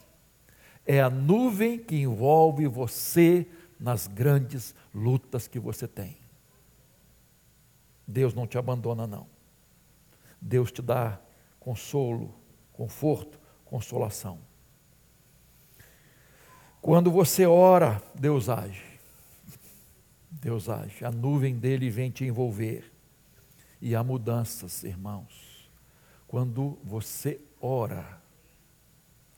é 0.86 1.02
a 1.02 1.10
nuvem 1.10 1.78
que 1.78 1.96
envolve 1.96 2.66
você 2.66 3.46
nas 3.78 4.06
grandes 4.06 4.74
lutas 4.94 5.46
que 5.46 5.58
você 5.58 5.86
tem. 5.86 6.16
Deus 8.06 8.32
não 8.32 8.46
te 8.46 8.56
abandona, 8.56 9.06
não. 9.06 9.26
Deus 10.40 10.72
te 10.72 10.80
dá 10.80 11.20
consolo, 11.58 12.34
conforto, 12.72 13.38
consolação. 13.64 14.38
Quando 16.80 17.10
você 17.10 17.46
ora, 17.46 18.02
Deus 18.14 18.48
age. 18.48 18.98
Deus 20.30 20.68
age. 20.68 21.04
A 21.04 21.10
nuvem 21.10 21.58
dele 21.58 21.90
vem 21.90 22.10
te 22.10 22.24
envolver. 22.24 22.90
E 23.80 23.94
há 23.94 24.02
mudanças, 24.02 24.82
irmãos. 24.82 25.70
Quando 26.26 26.78
você 26.82 27.40
ora 27.60 28.20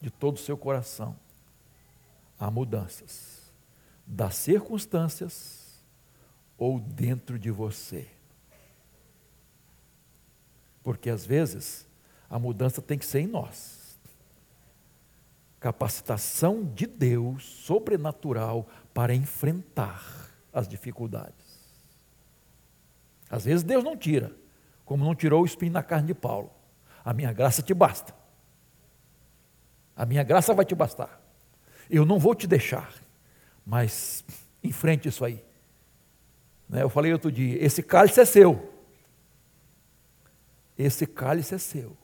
de 0.00 0.10
todo 0.10 0.36
o 0.36 0.40
seu 0.40 0.56
coração, 0.56 1.16
há 2.38 2.50
mudanças 2.50 3.52
das 4.06 4.36
circunstâncias 4.36 5.82
ou 6.58 6.78
dentro 6.78 7.38
de 7.38 7.50
você. 7.50 8.08
Porque 10.82 11.08
às 11.10 11.24
vezes 11.24 11.86
a 12.28 12.38
mudança 12.38 12.80
tem 12.80 12.98
que 12.98 13.04
ser 13.04 13.20
em 13.20 13.26
nós. 13.26 13.98
Capacitação 15.60 16.64
de 16.64 16.86
Deus 16.86 17.44
sobrenatural 17.44 18.66
para 18.92 19.14
enfrentar 19.14 20.30
as 20.52 20.66
dificuldades. 20.66 21.34
Às 23.30 23.44
vezes 23.44 23.62
Deus 23.62 23.84
não 23.84 23.96
tira, 23.96 24.32
como 24.84 25.04
não 25.04 25.14
tirou 25.14 25.42
o 25.42 25.46
espinho 25.46 25.72
na 25.72 25.82
carne 25.82 26.08
de 26.08 26.14
Paulo. 26.14 26.50
A 27.04 27.12
minha 27.12 27.32
graça 27.32 27.62
te 27.62 27.72
basta. 27.72 28.14
A 29.96 30.04
minha 30.04 30.22
graça 30.22 30.52
vai 30.54 30.64
te 30.64 30.74
bastar. 30.74 31.20
Eu 31.88 32.04
não 32.04 32.18
vou 32.18 32.34
te 32.34 32.46
deixar, 32.46 32.92
mas 33.64 34.24
enfrente 34.64 35.08
isso 35.08 35.24
aí. 35.24 35.44
Né, 36.68 36.82
eu 36.82 36.88
falei 36.88 37.12
outro 37.12 37.30
dia: 37.30 37.62
esse 37.62 37.82
cálice 37.82 38.20
é 38.20 38.24
seu 38.24 38.71
esse 40.82 41.06
cálice 41.06 41.54
é 41.54 41.58
seu. 41.58 41.96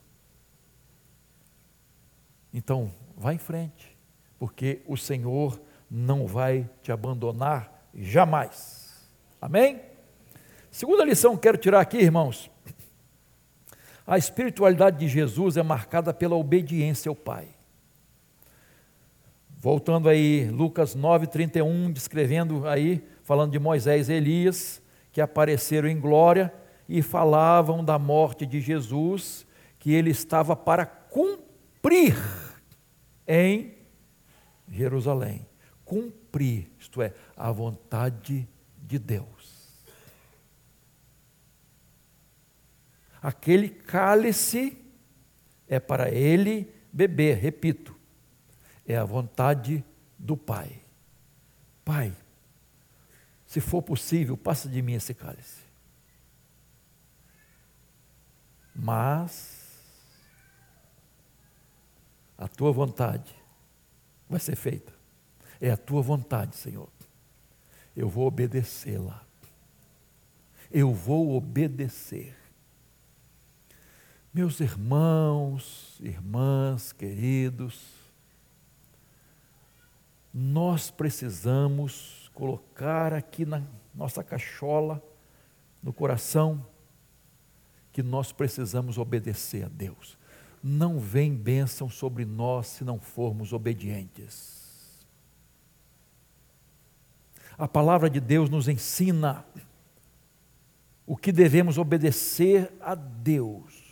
Então, 2.53 2.91
vá 3.15 3.33
em 3.33 3.37
frente, 3.37 3.97
porque 4.37 4.81
o 4.87 4.97
Senhor 4.97 5.61
não 5.89 6.25
vai 6.25 6.69
te 6.81 6.91
abandonar 6.91 7.89
jamais. 7.93 9.07
Amém? 9.41 9.81
Segunda 10.71 11.03
lição 11.03 11.35
que 11.35 11.43
quero 11.43 11.57
tirar 11.57 11.79
aqui, 11.79 11.97
irmãos. 11.97 12.49
A 14.05 14.17
espiritualidade 14.17 14.97
de 14.97 15.07
Jesus 15.07 15.57
é 15.57 15.63
marcada 15.63 16.13
pela 16.13 16.35
obediência 16.35 17.09
ao 17.09 17.15
Pai. 17.15 17.47
Voltando 19.57 20.07
aí, 20.07 20.49
Lucas 20.49 20.95
9, 20.95 21.27
31, 21.27 21.91
descrevendo 21.91 22.67
aí, 22.67 23.03
falando 23.23 23.51
de 23.51 23.59
Moisés 23.59 24.09
e 24.09 24.13
Elias, 24.13 24.81
que 25.11 25.21
apareceram 25.21 25.87
em 25.87 25.99
glória 25.99 26.53
e 26.89 27.03
falavam 27.03 27.85
da 27.85 27.99
morte 27.99 28.47
de 28.47 28.59
Jesus, 28.59 29.45
que 29.77 29.93
ele 29.93 30.09
estava 30.09 30.55
para 30.55 30.87
cumprir 30.87 32.17
em 33.27 33.75
Jerusalém. 34.67 35.47
Cumprir, 35.85 36.71
isto 36.79 36.99
é, 37.03 37.13
a 37.37 37.51
vontade 37.51 38.49
de 38.81 38.97
Deus. 38.97 39.85
Aquele 43.21 43.69
cálice 43.69 44.75
é 45.67 45.79
para 45.79 46.09
ele 46.09 46.73
beber, 46.91 47.37
repito, 47.37 47.95
é 48.87 48.97
a 48.97 49.05
vontade 49.05 49.85
do 50.17 50.35
Pai. 50.35 50.81
Pai, 51.85 52.15
se 53.45 53.61
for 53.61 53.83
possível, 53.83 54.35
passa 54.35 54.67
de 54.67 54.81
mim 54.81 54.93
esse 54.93 55.13
cálice. 55.13 55.68
Mas 58.81 59.77
a 62.37 62.47
tua 62.47 62.71
vontade 62.71 63.35
vai 64.29 64.39
ser 64.39 64.55
feita. 64.55 64.93
É 65.59 65.69
a 65.69 65.75
tua 65.75 66.01
vontade, 66.01 66.55
Senhor. 66.55 66.89
Eu 67.93 68.07
vou 68.07 68.25
obedecê-la. 68.27 69.21
Eu 70.71 70.93
vou 70.93 71.35
obedecer. 71.35 72.37
Meus 74.33 74.61
irmãos, 74.61 75.99
irmãs, 75.99 76.93
queridos, 76.93 77.83
nós 80.33 80.89
precisamos 80.89 82.31
colocar 82.33 83.11
aqui 83.11 83.45
na 83.45 83.61
nossa 83.93 84.23
cachola, 84.23 85.03
no 85.83 85.91
coração, 85.91 86.65
que 87.91 88.03
nós 88.03 88.31
precisamos 88.31 88.97
obedecer 88.97 89.65
a 89.65 89.69
Deus. 89.69 90.17
Não 90.61 90.99
vem 90.99 91.33
bênção 91.33 91.89
sobre 91.89 92.25
nós 92.25 92.67
se 92.67 92.83
não 92.83 92.99
formos 92.99 93.53
obedientes. 93.53 94.59
A 97.57 97.67
palavra 97.67 98.09
de 98.09 98.19
Deus 98.19 98.49
nos 98.49 98.67
ensina 98.67 99.45
o 101.05 101.17
que 101.17 101.31
devemos 101.31 101.77
obedecer 101.77 102.71
a 102.79 102.95
Deus. 102.95 103.89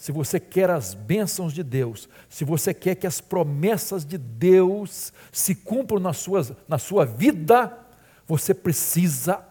se 0.00 0.12
você 0.12 0.40
quer 0.40 0.70
as 0.70 0.94
bênçãos 0.94 1.52
de 1.52 1.62
Deus, 1.62 2.08
se 2.26 2.42
você 2.42 2.72
quer 2.72 2.94
que 2.94 3.06
as 3.06 3.20
promessas 3.20 4.02
de 4.02 4.16
Deus 4.16 5.12
se 5.30 5.54
cumpram 5.54 6.00
na 6.00 6.14
sua, 6.14 6.56
na 6.66 6.78
sua 6.78 7.04
vida, 7.04 7.78
você 8.26 8.54
precisa 8.54 9.46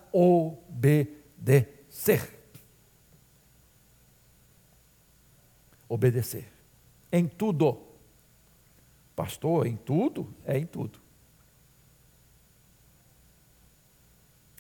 obedecer. 1.40 2.40
Obedecer. 5.88 6.48
Em 7.12 7.28
tudo. 7.28 7.82
Pastor, 9.16 9.66
em 9.66 9.76
tudo? 9.76 10.34
É 10.46 10.58
em 10.58 10.66
tudo. 10.66 11.00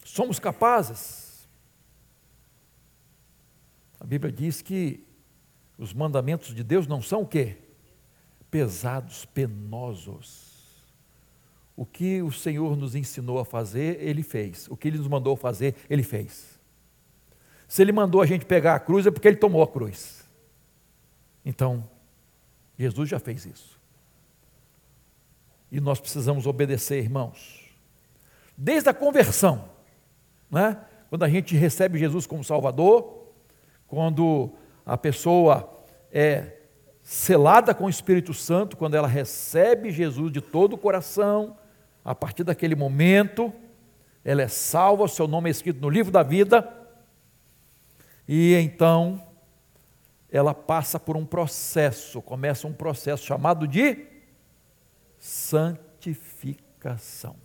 Somos 0.04 0.40
capazes. 0.40 1.48
A 4.00 4.06
Bíblia 4.06 4.32
diz 4.32 4.62
que 4.62 5.06
os 5.78 5.94
mandamentos 5.94 6.54
de 6.54 6.64
Deus 6.64 6.88
não 6.88 7.02
são 7.02 7.22
o 7.22 7.28
quê? 7.28 7.58
Pesados, 8.50 9.26
penosos. 9.26 10.50
O 11.76 11.86
que 11.86 12.22
o 12.22 12.32
Senhor 12.32 12.76
nos 12.76 12.96
ensinou 12.96 13.40
a 13.40 13.46
fazer, 13.46 14.02
Ele 14.02 14.24
fez. 14.24 14.68
O 14.68 14.76
que 14.76 14.88
Ele 14.88 14.98
nos 14.98 15.08
mandou 15.08 15.36
fazer, 15.38 15.76
Ele 15.90 16.04
fez. 16.04 16.59
Se 17.70 17.84
Ele 17.84 17.92
mandou 17.92 18.20
a 18.20 18.26
gente 18.26 18.46
pegar 18.46 18.74
a 18.74 18.80
cruz, 18.80 19.06
é 19.06 19.12
porque 19.12 19.28
Ele 19.28 19.38
tomou 19.38 19.62
a 19.62 19.68
cruz. 19.68 20.28
Então, 21.46 21.88
Jesus 22.78 23.08
já 23.08 23.20
fez 23.20 23.46
isso. 23.46 23.80
E 25.72 25.80
nós 25.80 26.00
precisamos 26.00 26.48
obedecer, 26.48 26.98
irmãos. 26.98 27.70
Desde 28.58 28.90
a 28.90 28.94
conversão, 28.94 29.70
né? 30.50 30.84
quando 31.10 31.24
a 31.24 31.30
gente 31.30 31.56
recebe 31.56 32.00
Jesus 32.00 32.26
como 32.26 32.44
Salvador, 32.44 33.28
quando 33.88 34.52
a 34.84 34.98
pessoa 34.98 35.86
é 36.12 36.58
selada 37.04 37.74
com 37.74 37.86
o 37.86 37.90
Espírito 37.90 38.34
Santo 38.34 38.76
quando 38.76 38.96
ela 38.96 39.08
recebe 39.08 39.92
Jesus 39.92 40.32
de 40.32 40.42
todo 40.42 40.74
o 40.74 40.78
coração. 40.78 41.56
A 42.04 42.16
partir 42.16 42.44
daquele 42.44 42.76
momento, 42.76 43.54
ela 44.26 44.42
é 44.42 44.48
salva, 44.48 45.08
seu 45.08 45.28
nome 45.28 45.50
é 45.50 45.52
escrito 45.52 45.80
no 45.80 45.90
livro 45.90 46.12
da 46.12 46.24
vida. 46.24 46.79
E 48.32 48.54
então, 48.54 49.26
ela 50.32 50.54
passa 50.54 51.00
por 51.00 51.18
um 51.18 51.26
processo, 51.26 52.22
começa 52.22 52.68
um 52.68 52.74
processo 52.74 53.26
chamado 53.26 53.68
de 53.68 54.06
santificação. 55.18 57.36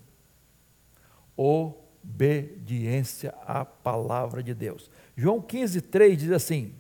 Obediência 1.34 3.34
à 3.46 3.64
palavra 3.64 4.42
de 4.42 4.52
Deus. 4.52 4.90
João 5.16 5.40
15, 5.40 5.80
3 5.80 6.18
diz 6.18 6.32
assim: 6.32 6.74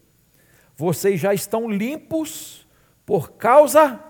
vocês 0.76 1.18
já 1.18 1.32
estão 1.32 1.70
limpos 1.70 2.68
por 3.06 3.32
causa 3.32 4.04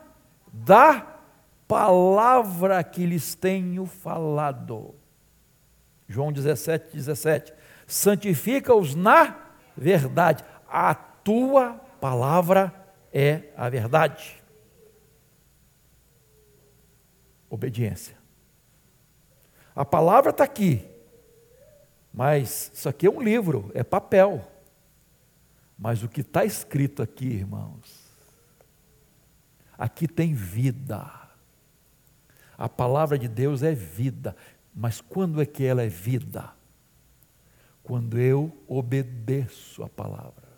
da 0.52 1.20
palavra 1.68 2.83
que 2.83 3.07
lhes 3.07 3.37
tenho 3.37 3.87
falado. 3.87 4.92
João 6.09 6.33
17, 6.33 6.96
17. 6.96 7.54
Santifica-os 7.87 8.96
na 8.96 9.43
verdade. 9.77 10.45
A 10.69 10.95
tua 10.95 11.75
palavra 12.01 12.75
é 13.13 13.53
a 13.57 13.69
verdade. 13.69 14.43
Obediência. 17.49 18.17
A 19.75 19.85
palavra 19.85 20.31
está 20.31 20.45
aqui, 20.45 20.89
mas 22.13 22.71
isso 22.73 22.89
aqui 22.89 23.07
é 23.07 23.11
um 23.11 23.21
livro, 23.21 23.71
é 23.75 23.83
papel. 23.83 24.49
Mas 25.77 26.03
o 26.03 26.09
que 26.09 26.21
está 26.21 26.45
escrito 26.45 27.03
aqui, 27.03 27.27
irmãos, 27.27 28.05
aqui 29.77 30.07
tem 30.07 30.33
vida. 30.33 31.11
A 32.57 32.69
palavra 32.69 33.19
de 33.19 33.27
Deus 33.27 33.63
é 33.65 33.75
vida. 33.75 34.37
Mas 34.73 35.01
quando 35.01 35.43
é 35.43 35.47
que 35.47 35.65
ela 35.65 35.83
é 35.83 35.89
vida? 35.89 36.53
Quando 37.85 38.18
eu 38.18 38.53
obedeço 38.66 39.85
a 39.85 39.88
palavra. 39.88 40.49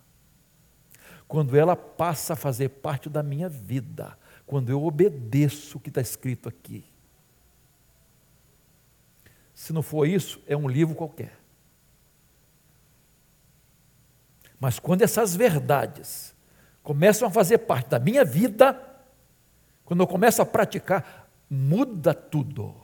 Quando 1.28 1.56
ela 1.56 1.76
passa 1.76 2.32
a 2.32 2.36
fazer 2.36 2.68
parte 2.68 3.10
da 3.10 3.22
minha 3.22 3.48
vida. 3.48 4.16
Quando 4.46 4.70
eu 4.70 4.82
obedeço 4.82 5.76
o 5.76 5.80
que 5.80 5.90
está 5.90 6.00
escrito 6.00 6.48
aqui. 6.48 6.84
Se 9.52 9.72
não 9.72 9.82
for 9.82 10.06
isso, 10.06 10.40
é 10.46 10.56
um 10.56 10.68
livro 10.68 10.94
qualquer. 10.94 11.38
Mas 14.58 14.78
quando 14.78 15.02
essas 15.02 15.34
verdades 15.34 16.34
começam 16.82 17.26
a 17.26 17.30
fazer 17.30 17.58
parte 17.58 17.90
da 17.90 17.98
minha 17.98 18.24
vida, 18.24 18.80
quando 19.84 20.00
eu 20.00 20.06
começo 20.06 20.40
a 20.40 20.46
praticar, 20.46 21.28
muda 21.50 22.14
tudo. 22.14 22.74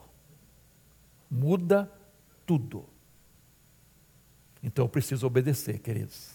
Muda 1.29 1.89
tudo. 2.45 2.92
Então 4.63 4.85
eu 4.85 4.89
preciso 4.89 5.27
obedecer, 5.27 5.79
queridos. 5.79 6.31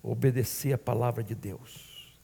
Obedecer 0.00 0.72
a 0.74 0.78
palavra 0.78 1.24
de 1.24 1.34
Deus. 1.34 2.16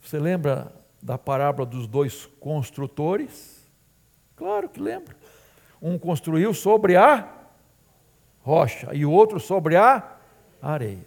Você 0.00 0.18
lembra 0.18 0.72
da 1.02 1.18
parábola 1.18 1.66
dos 1.66 1.86
dois 1.86 2.26
construtores? 2.38 3.68
Claro 4.36 4.68
que 4.68 4.80
lembra. 4.80 5.16
Um 5.82 5.98
construiu 5.98 6.54
sobre 6.54 6.96
a 6.96 7.36
rocha 8.42 8.94
e 8.94 9.04
o 9.04 9.10
outro 9.10 9.40
sobre 9.40 9.76
a 9.76 10.16
areia. 10.62 11.06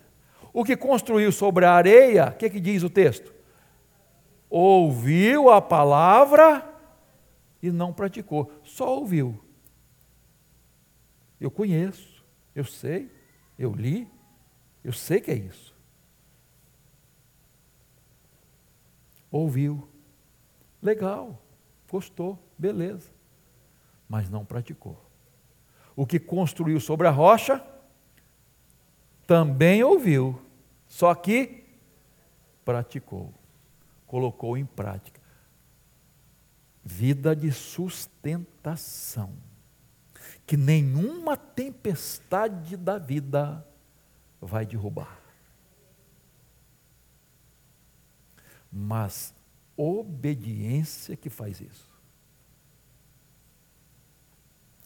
O 0.52 0.64
que 0.64 0.76
construiu 0.76 1.32
sobre 1.32 1.66
a 1.66 1.72
areia, 1.72 2.28
o 2.28 2.38
que, 2.38 2.50
que 2.50 2.60
diz 2.60 2.84
o 2.84 2.90
texto? 2.90 3.34
Ouviu 4.50 5.50
a 5.50 5.62
palavra 5.62 6.64
e 7.62 7.72
não 7.72 7.92
praticou, 7.92 8.52
só 8.64 9.00
ouviu. 9.00 9.40
Eu 11.44 11.52
conheço, 11.52 12.24
eu 12.56 12.64
sei, 12.64 13.12
eu 13.60 13.74
li, 13.74 14.10
eu 14.82 14.94
sei 14.94 15.20
que 15.20 15.30
é 15.30 15.36
isso. 15.36 15.76
Ouviu, 19.30 19.86
legal, 20.82 21.38
gostou, 21.92 22.40
beleza, 22.58 23.12
mas 24.08 24.30
não 24.30 24.46
praticou. 24.46 24.98
O 25.98 26.06
que 26.06 26.18
construiu 26.18 26.80
sobre 26.80 27.08
a 27.08 27.12
rocha 27.12 27.62
também 29.28 29.84
ouviu, 29.84 30.42
só 30.88 31.14
que 31.14 31.66
praticou. 32.64 33.34
colocou 34.08 34.58
em 34.58 34.66
prática. 34.66 35.20
Vida 36.86 37.36
de 37.36 37.52
sustentação. 37.52 39.34
Que 40.46 40.58
nenhuma 40.58 41.38
tempestade 41.38 42.76
da 42.76 42.98
vida 42.98 43.66
vai 44.42 44.66
derrubar. 44.66 45.20
Mas 48.72 49.34
obediência 49.78 51.16
que 51.16 51.30
faz 51.30 51.62
isso. 51.62 51.88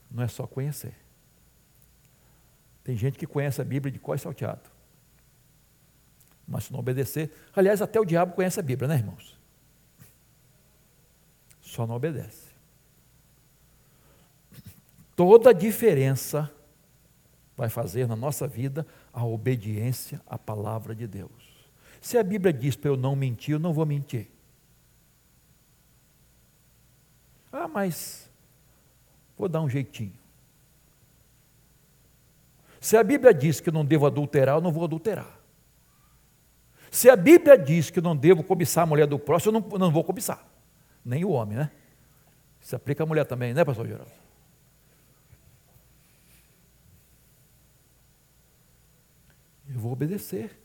Não 0.09 0.23
é 0.23 0.27
só 0.27 0.45
conhecer. 0.47 0.95
Tem 2.83 2.95
gente 2.95 3.17
que 3.17 3.27
conhece 3.27 3.61
a 3.61 3.65
Bíblia 3.65 3.91
de 3.91 3.99
cor 3.99 4.17
salteado. 4.17 4.69
Mas 6.47 6.65
se 6.65 6.71
não 6.71 6.79
obedecer, 6.79 7.31
aliás, 7.53 7.81
até 7.81 7.99
o 7.99 8.05
diabo 8.05 8.33
conhece 8.33 8.59
a 8.59 8.63
Bíblia, 8.63 8.87
né, 8.87 8.95
irmãos? 8.95 9.37
Só 11.61 11.85
não 11.85 11.95
obedece. 11.95 12.46
Toda 15.17 15.49
a 15.49 15.53
diferença 15.53 16.53
vai 17.57 17.69
fazer 17.69 18.07
na 18.07 18.15
nossa 18.15 18.47
vida 18.47 18.85
a 19.11 19.25
obediência 19.25 20.21
à 20.27 20.37
palavra 20.37 20.93
de 20.93 21.07
Deus. 21.07 21.67
Se 21.99 22.19
a 22.19 22.23
Bíblia 22.23 22.53
diz 22.53 22.75
para 22.75 22.91
eu 22.91 22.95
não 22.95 23.15
mentir, 23.15 23.53
eu 23.53 23.59
não 23.59 23.73
vou 23.73 23.83
mentir. 23.83 24.29
Ah, 27.51 27.67
mas 27.67 28.29
vou 29.35 29.49
dar 29.49 29.61
um 29.61 29.67
jeitinho. 29.67 30.13
Se 32.79 32.95
a 32.95 33.03
Bíblia 33.03 33.33
diz 33.33 33.59
que 33.59 33.71
não 33.71 33.83
devo 33.83 34.05
adulterar, 34.05 34.57
eu 34.57 34.61
não 34.61 34.71
vou 34.71 34.83
adulterar. 34.83 35.39
Se 36.91 37.09
a 37.09 37.15
Bíblia 37.15 37.57
diz 37.57 37.89
que 37.89 37.99
não 37.99 38.15
devo 38.15 38.43
cobiçar 38.43 38.83
a 38.83 38.85
mulher 38.87 39.07
do 39.07 39.17
próximo, 39.17 39.57
eu 39.57 39.61
não, 39.61 39.79
não 39.79 39.91
vou 39.91 40.03
cobiçar. 40.03 40.47
Nem 41.03 41.25
o 41.25 41.31
homem, 41.31 41.57
né? 41.57 41.71
Se 42.61 42.75
aplica 42.75 43.01
a 43.01 43.07
mulher 43.07 43.25
também, 43.25 43.51
né, 43.51 43.65
pastor 43.65 43.87
Geraldo? 43.87 44.26
Eu 49.77 49.81
vou 49.81 49.91
obedecer. 49.91 50.59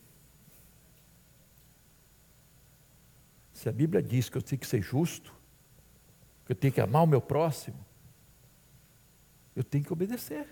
Se 3.52 3.68
a 3.68 3.72
Bíblia 3.72 4.02
diz 4.02 4.30
que 4.30 4.38
eu 4.38 4.40
tenho 4.40 4.58
que 4.58 4.66
ser 4.66 4.80
justo, 4.80 5.34
que 6.46 6.52
eu 6.52 6.56
tenho 6.56 6.72
que 6.72 6.80
amar 6.80 7.02
o 7.02 7.06
meu 7.06 7.20
próximo, 7.20 7.76
eu 9.54 9.62
tenho 9.62 9.84
que 9.84 9.92
obedecer. 9.92 10.48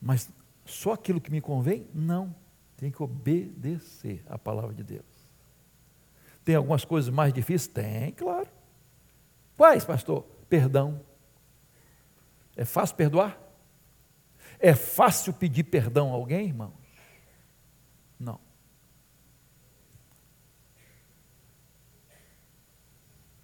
Mas 0.00 0.30
só 0.64 0.94
aquilo 0.94 1.20
que 1.20 1.30
me 1.30 1.42
convém? 1.42 1.86
Não. 1.92 2.34
Tem 2.78 2.90
que 2.90 3.02
obedecer 3.02 4.24
a 4.30 4.38
palavra 4.38 4.74
de 4.74 4.82
Deus. 4.82 5.28
Tem 6.42 6.54
algumas 6.54 6.86
coisas 6.86 7.12
mais 7.12 7.34
difíceis? 7.34 7.66
Tem, 7.66 8.12
claro. 8.12 8.48
Quais, 9.58 9.84
pastor? 9.84 10.22
Perdão. 10.48 11.02
É 12.56 12.64
fácil 12.64 12.96
perdoar? 12.96 13.41
É 14.64 14.74
fácil 14.76 15.34
pedir 15.34 15.64
perdão 15.64 16.10
a 16.10 16.12
alguém, 16.12 16.46
irmãos? 16.46 16.72
Não. 18.18 18.38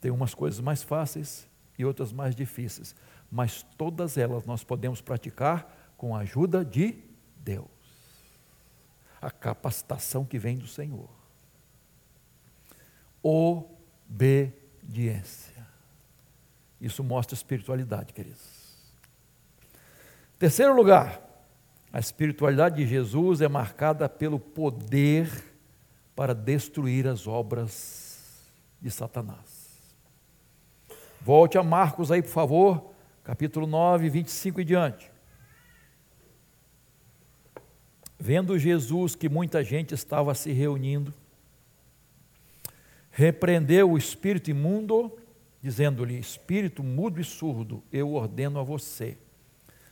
Tem 0.00 0.12
umas 0.12 0.32
coisas 0.32 0.60
mais 0.60 0.84
fáceis 0.84 1.48
e 1.76 1.84
outras 1.84 2.12
mais 2.12 2.36
difíceis, 2.36 2.94
mas 3.28 3.64
todas 3.76 4.16
elas 4.16 4.44
nós 4.44 4.62
podemos 4.62 5.00
praticar 5.00 5.92
com 5.96 6.14
a 6.14 6.20
ajuda 6.20 6.64
de 6.64 7.02
Deus. 7.38 7.66
A 9.20 9.28
capacitação 9.32 10.24
que 10.24 10.38
vem 10.38 10.56
do 10.56 10.68
Senhor. 10.68 11.10
Obediência. 13.20 14.46
Isso 16.80 17.02
mostra 17.02 17.34
espiritualidade, 17.34 18.12
queridos. 18.12 18.57
Terceiro 20.38 20.72
lugar, 20.72 21.20
a 21.92 21.98
espiritualidade 21.98 22.76
de 22.76 22.86
Jesus 22.86 23.40
é 23.40 23.48
marcada 23.48 24.08
pelo 24.08 24.38
poder 24.38 25.28
para 26.14 26.32
destruir 26.32 27.08
as 27.08 27.26
obras 27.26 28.46
de 28.80 28.88
Satanás. 28.88 29.68
Volte 31.20 31.58
a 31.58 31.62
Marcos 31.62 32.12
aí, 32.12 32.22
por 32.22 32.30
favor, 32.30 32.92
capítulo 33.24 33.66
9, 33.66 34.08
25 34.08 34.60
e 34.60 34.64
diante. 34.64 35.10
Vendo 38.16 38.58
Jesus 38.58 39.16
que 39.16 39.28
muita 39.28 39.64
gente 39.64 39.92
estava 39.92 40.34
se 40.36 40.52
reunindo, 40.52 41.12
repreendeu 43.10 43.90
o 43.90 43.98
espírito 43.98 44.50
imundo, 44.50 45.18
dizendo-lhe: 45.60 46.16
Espírito 46.16 46.84
mudo 46.84 47.20
e 47.20 47.24
surdo, 47.24 47.82
eu 47.92 48.14
ordeno 48.14 48.60
a 48.60 48.62
você, 48.62 49.18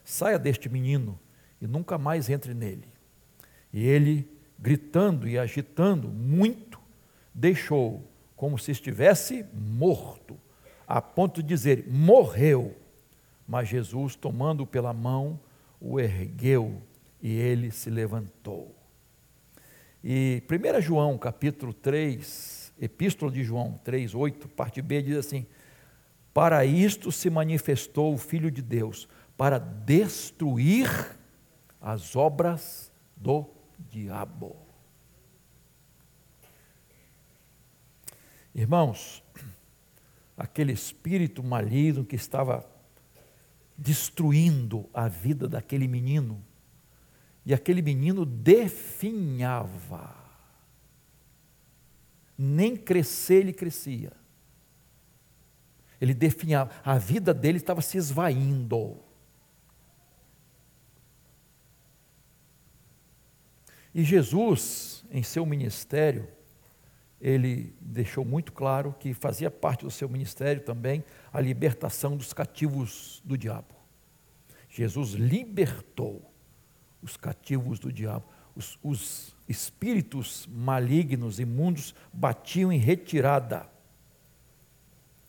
saia 0.06 0.38
deste 0.38 0.68
menino 0.68 1.18
e 1.60 1.66
nunca 1.66 1.98
mais 1.98 2.30
entre 2.30 2.54
nele. 2.54 2.88
E 3.72 3.84
ele, 3.84 4.26
gritando 4.58 5.28
e 5.28 5.36
agitando 5.36 6.08
muito, 6.08 6.80
deixou 7.34 8.08
como 8.36 8.58
se 8.58 8.70
estivesse 8.70 9.44
morto, 9.52 10.38
a 10.86 11.02
ponto 11.02 11.42
de 11.42 11.48
dizer: 11.48 11.86
morreu. 11.88 12.74
Mas 13.46 13.68
Jesus, 13.68 14.16
tomando 14.16 14.66
pela 14.66 14.92
mão, 14.92 15.38
o 15.80 16.00
ergueu 16.00 16.82
e 17.20 17.32
ele 17.32 17.70
se 17.70 17.90
levantou. 17.90 18.74
E 20.02 20.42
1 20.48 20.80
João, 20.80 21.18
capítulo 21.18 21.72
3, 21.72 22.72
Epístola 22.80 23.30
de 23.30 23.42
João 23.42 23.80
3, 23.84 24.14
8, 24.14 24.48
parte 24.48 24.80
B, 24.80 25.02
diz 25.02 25.16
assim: 25.16 25.46
Para 26.32 26.64
isto 26.64 27.10
se 27.10 27.28
manifestou 27.28 28.14
o 28.14 28.18
Filho 28.18 28.50
de 28.50 28.62
Deus, 28.62 29.08
para 29.37 29.59
destruir 29.59 30.88
as 31.81 32.16
obras 32.16 32.90
do 33.14 33.49
diabo. 33.79 34.57
Irmãos, 38.55 39.22
aquele 40.37 40.72
espírito 40.72 41.42
maligno 41.42 42.05
que 42.05 42.16
estava 42.16 42.66
destruindo 43.77 44.88
a 44.94 45.09
vida 45.09 45.46
daquele 45.46 45.87
menino, 45.87 46.42
e 47.44 47.53
aquele 47.53 47.83
menino 47.83 48.25
definhava. 48.25 50.16
Nem 52.37 52.77
crescer 52.77 53.37
ele 53.37 53.53
crescia. 53.53 54.12
Ele 56.01 56.12
definhava. 56.12 56.70
A 56.85 56.99
vida 56.99 57.33
dele 57.33 57.59
estava 57.59 57.81
se 57.81 57.96
esvaindo. 57.96 59.05
E 63.96 64.04
Jesus, 64.04 65.02
em 65.11 65.22
seu 65.22 65.46
ministério, 65.46 66.28
ele 67.18 67.74
deixou 67.80 68.26
muito 68.26 68.52
claro 68.52 68.94
que 69.00 69.14
fazia 69.14 69.50
parte 69.50 69.87
do 69.87 69.90
seu 69.90 70.06
ministério 70.06 70.61
também 70.61 71.02
a 71.32 71.40
libertação 71.40 72.14
dos 72.14 72.35
cativos 72.35 73.22
do 73.24 73.38
diabo. 73.38 73.74
Jesus 74.68 75.12
libertou 75.12 76.30
os 77.00 77.16
cativos 77.16 77.78
do 77.78 77.90
diabo. 77.90 78.26
Os, 78.54 78.78
os 78.82 79.35
espíritos 79.48 80.46
malignos, 80.52 81.40
imundos, 81.40 81.94
batiam 82.12 82.70
em 82.70 82.78
retirada. 82.78 83.66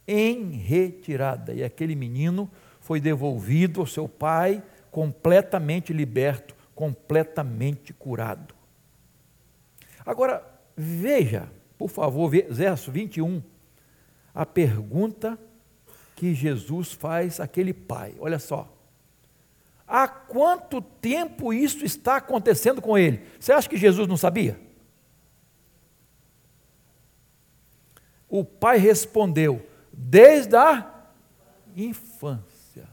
Em 0.06 0.52
retirada. 0.52 1.54
E 1.54 1.64
aquele 1.64 1.96
menino 1.96 2.52
foi 2.82 3.00
devolvido 3.00 3.80
ao 3.80 3.88
seu 3.88 4.10
pai, 4.10 4.62
completamente 4.92 5.94
liberto, 5.94 6.54
completamente 6.76 7.94
curado. 7.94 8.57
Agora, 10.08 10.42
veja, 10.74 11.52
por 11.78 11.90
favor, 11.90 12.30
verso 12.30 12.90
21, 12.94 13.44
a 14.34 14.46
pergunta 14.46 15.38
que 16.16 16.34
Jesus 16.34 16.94
faz 16.94 17.42
àquele 17.42 17.74
pai. 17.74 18.16
Olha 18.18 18.40
só. 18.40 18.74
Há 19.86 20.08
quanto 20.08 20.82
tempo 20.82 21.54
isso 21.54 21.84
está 21.84 22.16
acontecendo 22.16 22.82
com 22.82 22.98
ele? 22.98 23.22
Você 23.38 23.52
acha 23.52 23.68
que 23.68 23.76
Jesus 23.76 24.08
não 24.08 24.16
sabia? 24.16 24.58
O 28.30 28.46
pai 28.46 28.78
respondeu: 28.78 29.68
desde 29.92 30.56
a 30.56 30.90
infância. 31.76 32.88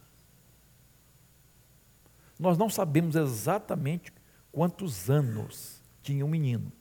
Nós 2.37 2.59
não 2.59 2.69
sabemos 2.69 3.15
exatamente 3.15 4.13
quantos 4.51 5.09
anos 5.09 5.81
tinha 6.03 6.25
o 6.25 6.29
um 6.29 6.31
menino. 6.31 6.73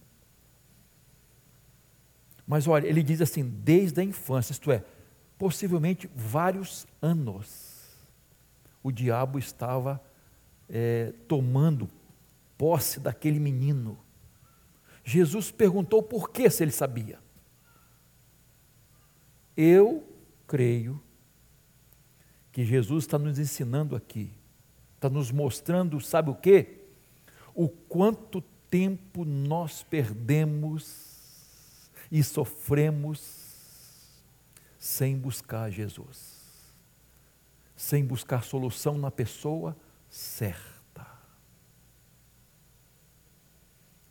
Mas 2.46 2.68
olha, 2.68 2.88
ele 2.88 3.04
diz 3.04 3.22
assim: 3.22 3.44
desde 3.44 4.02
a 4.02 4.04
infância, 4.04 4.52
isto 4.52 4.72
é, 4.72 4.84
possivelmente 5.38 6.10
vários 6.16 6.86
anos 7.02 7.74
o 8.84 8.92
diabo 8.92 9.40
estava 9.40 10.04
é, 10.70 11.14
tomando 11.28 11.90
posse 12.58 13.00
daquele 13.00 13.40
menino. 13.40 13.98
Jesus 15.04 15.52
perguntou 15.52 16.04
por 16.04 16.30
que 16.30 16.50
se 16.50 16.64
ele 16.64 16.72
sabia. 16.72 17.20
Eu 19.56 20.08
creio 20.46 21.02
que 22.52 22.64
Jesus 22.66 23.06
está 23.06 23.18
nos 23.18 23.40
ensinando 23.40 23.96
aqui, 23.96 24.32
está 24.96 25.10
nos 25.10 25.32
mostrando, 25.32 26.00
sabe 26.00 26.30
o 26.30 26.36
que? 26.36 26.80
O 27.56 27.68
quanto 27.70 28.42
tempo 28.70 29.26
nós 29.26 29.84
perdemos 29.84 31.13
e 32.14 32.24
sofremos 32.24 33.20
sem 34.78 35.18
buscar 35.18 35.72
Jesus, 35.72 36.44
sem 37.76 38.06
buscar 38.06 38.44
solução 38.44 39.00
na 39.00 39.10
pessoa 39.10 39.76
certa. 40.12 41.08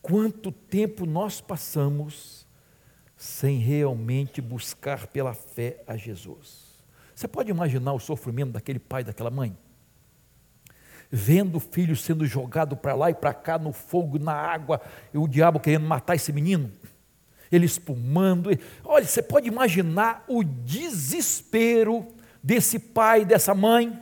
Quanto 0.02 0.50
tempo 0.50 1.06
nós 1.06 1.40
passamos 1.40 2.44
sem 3.16 3.58
realmente 3.58 4.40
buscar 4.40 5.06
pela 5.06 5.32
fé 5.32 5.84
a 5.86 5.96
Jesus? 5.96 6.82
Você 7.14 7.28
pode 7.28 7.52
imaginar 7.52 7.92
o 7.92 8.00
sofrimento 8.00 8.50
daquele 8.50 8.80
pai, 8.80 9.04
daquela 9.04 9.30
mãe? 9.30 9.56
Vendo 11.08 11.58
o 11.58 11.60
filho 11.60 11.94
sendo 11.94 12.26
jogado 12.26 12.76
para 12.76 12.96
lá 12.96 13.10
e 13.10 13.14
para 13.14 13.32
cá 13.32 13.60
no 13.60 13.72
fogo, 13.72 14.18
na 14.18 14.32
água, 14.32 14.80
e 15.14 15.18
o 15.18 15.28
diabo 15.28 15.60
querendo 15.60 15.86
matar 15.86 16.16
esse 16.16 16.32
menino, 16.32 16.72
ele 17.52 17.66
espumando. 17.66 18.50
Olha, 18.82 19.04
você 19.04 19.22
pode 19.22 19.46
imaginar 19.46 20.24
o 20.26 20.42
desespero 20.42 22.08
desse 22.42 22.78
pai, 22.78 23.24
dessa 23.24 23.54
mãe, 23.54 24.00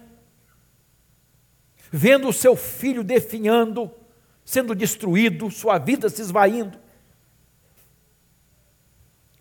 vendo 1.91 2.29
o 2.29 2.33
seu 2.33 2.55
filho 2.55 3.03
definhando, 3.03 3.91
sendo 4.45 4.75
destruído, 4.75 5.51
sua 5.51 5.79
vida 5.79 6.09
se 6.09 6.23
esvaindo. 6.23 6.79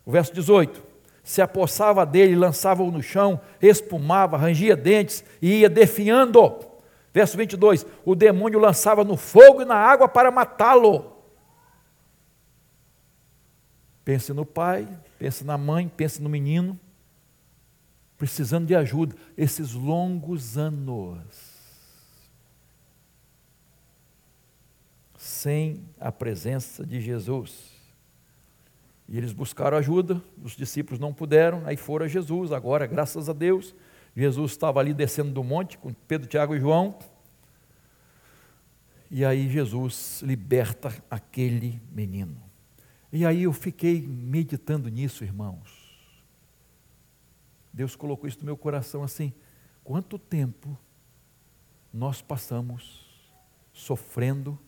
O 0.04 0.10
verso 0.10 0.34
18: 0.34 0.82
se 1.22 1.40
apossava 1.40 2.04
dele, 2.04 2.34
lançava-o 2.34 2.90
no 2.90 3.00
chão, 3.00 3.40
espumava, 3.62 4.36
rangia 4.36 4.76
dentes 4.76 5.24
e 5.40 5.60
ia 5.60 5.70
definhando. 5.70 6.58
Verso 7.14 7.36
22: 7.36 7.86
o 8.04 8.16
demônio 8.16 8.58
lançava 8.58 9.04
no 9.04 9.16
fogo 9.16 9.62
e 9.62 9.64
na 9.64 9.76
água 9.76 10.08
para 10.08 10.32
matá-lo. 10.32 11.19
Pense 14.10 14.32
no 14.32 14.44
pai, 14.44 14.88
pense 15.20 15.44
na 15.44 15.56
mãe, 15.56 15.86
pense 15.86 16.20
no 16.20 16.28
menino, 16.28 16.76
precisando 18.18 18.66
de 18.66 18.74
ajuda. 18.74 19.14
Esses 19.38 19.72
longos 19.72 20.58
anos 20.58 21.22
sem 25.16 25.84
a 26.00 26.10
presença 26.10 26.84
de 26.84 27.00
Jesus. 27.00 27.70
E 29.08 29.16
eles 29.16 29.32
buscaram 29.32 29.76
ajuda, 29.76 30.20
os 30.42 30.56
discípulos 30.56 30.98
não 30.98 31.14
puderam, 31.14 31.62
aí 31.64 31.76
foram 31.76 32.06
a 32.06 32.08
Jesus. 32.08 32.50
Agora, 32.50 32.88
graças 32.88 33.28
a 33.28 33.32
Deus, 33.32 33.72
Jesus 34.16 34.50
estava 34.50 34.80
ali 34.80 34.92
descendo 34.92 35.30
do 35.30 35.44
monte 35.44 35.78
com 35.78 35.92
Pedro, 35.92 36.26
Tiago 36.26 36.56
e 36.56 36.58
João. 36.58 36.98
E 39.08 39.24
aí 39.24 39.48
Jesus 39.48 40.20
liberta 40.20 40.92
aquele 41.08 41.80
menino. 41.92 42.49
E 43.12 43.26
aí 43.26 43.42
eu 43.42 43.52
fiquei 43.52 44.00
meditando 44.00 44.88
nisso, 44.88 45.24
irmãos. 45.24 45.90
Deus 47.72 47.96
colocou 47.96 48.28
isso 48.28 48.38
no 48.40 48.44
meu 48.44 48.56
coração 48.56 49.02
assim: 49.02 49.32
quanto 49.82 50.18
tempo 50.18 50.78
nós 51.92 52.22
passamos 52.22 53.08
sofrendo 53.72 54.58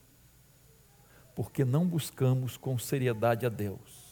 porque 1.35 1.65
não 1.65 1.87
buscamos 1.87 2.57
com 2.57 2.79
seriedade 2.79 3.47
a 3.47 3.49
Deus. 3.49 4.03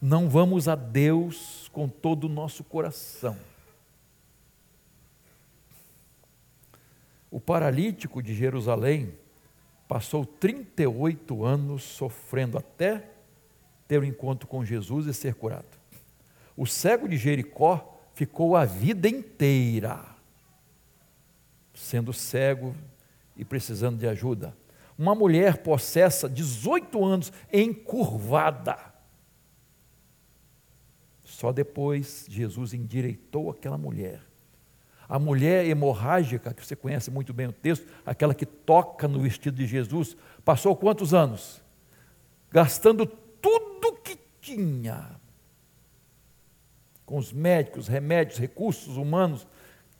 Não 0.00 0.28
vamos 0.28 0.68
a 0.68 0.74
Deus 0.74 1.68
com 1.72 1.88
todo 1.88 2.24
o 2.24 2.28
nosso 2.28 2.62
coração. 2.64 3.36
O 7.30 7.40
paralítico 7.40 8.22
de 8.22 8.34
Jerusalém 8.34 9.12
passou 9.88 10.24
38 10.24 11.44
anos 11.44 11.82
sofrendo 11.82 12.58
até 12.58 13.08
ter 13.86 13.98
o 13.98 14.02
um 14.02 14.04
encontro 14.04 14.46
com 14.46 14.64
Jesus 14.64 15.06
e 15.06 15.14
ser 15.14 15.34
curado. 15.34 15.78
O 16.56 16.66
cego 16.66 17.08
de 17.08 17.16
Jericó 17.16 18.00
ficou 18.14 18.56
a 18.56 18.64
vida 18.64 19.08
inteira 19.08 20.04
sendo 21.74 22.12
cego 22.12 22.74
e 23.36 23.44
precisando 23.44 23.98
de 23.98 24.08
ajuda 24.08 24.56
uma 24.98 25.14
mulher 25.14 25.58
possessa, 25.58 26.28
18 26.28 27.04
anos, 27.04 27.32
encurvada. 27.52 28.78
Só 31.22 31.52
depois 31.52 32.24
Jesus 32.28 32.72
endireitou 32.72 33.50
aquela 33.50 33.76
mulher. 33.76 34.22
A 35.08 35.18
mulher 35.18 35.64
hemorrágica, 35.66 36.52
que 36.52 36.64
você 36.64 36.74
conhece 36.74 37.10
muito 37.10 37.32
bem 37.32 37.46
o 37.46 37.52
texto, 37.52 37.86
aquela 38.04 38.34
que 38.34 38.44
toca 38.44 39.06
no 39.06 39.20
vestido 39.20 39.56
de 39.56 39.66
Jesus, 39.66 40.16
passou 40.44 40.74
quantos 40.74 41.14
anos? 41.14 41.62
Gastando 42.50 43.06
tudo 43.06 44.00
que 44.02 44.18
tinha. 44.40 45.20
Com 47.04 47.18
os 47.18 47.32
médicos, 47.32 47.86
remédios, 47.86 48.38
recursos 48.38 48.96
humanos, 48.96 49.46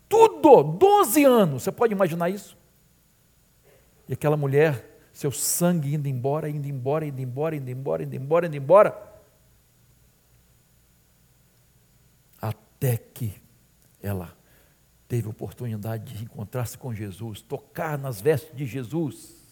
tudo, 0.08 0.64
12 0.64 1.24
anos. 1.24 1.62
Você 1.62 1.70
pode 1.70 1.92
imaginar 1.92 2.28
isso? 2.28 2.56
E 4.08 4.12
aquela 4.12 4.36
mulher, 4.36 4.98
seu 5.12 5.30
sangue 5.30 5.94
indo 5.94 6.08
embora, 6.08 6.48
indo 6.48 6.66
embora, 6.66 7.06
indo 7.06 7.20
embora, 7.20 7.54
indo 7.54 7.70
embora, 7.70 8.02
indo 8.02 8.16
embora, 8.16 8.46
indo 8.46 8.56
embora. 8.56 9.12
Até 12.40 12.96
que 12.96 13.40
ela 14.02 14.35
teve 15.08 15.28
oportunidade 15.28 16.14
de 16.14 16.24
encontrar-se 16.24 16.76
com 16.76 16.92
Jesus, 16.94 17.40
tocar 17.40 17.98
nas 17.98 18.20
vestes 18.20 18.56
de 18.56 18.66
Jesus. 18.66 19.44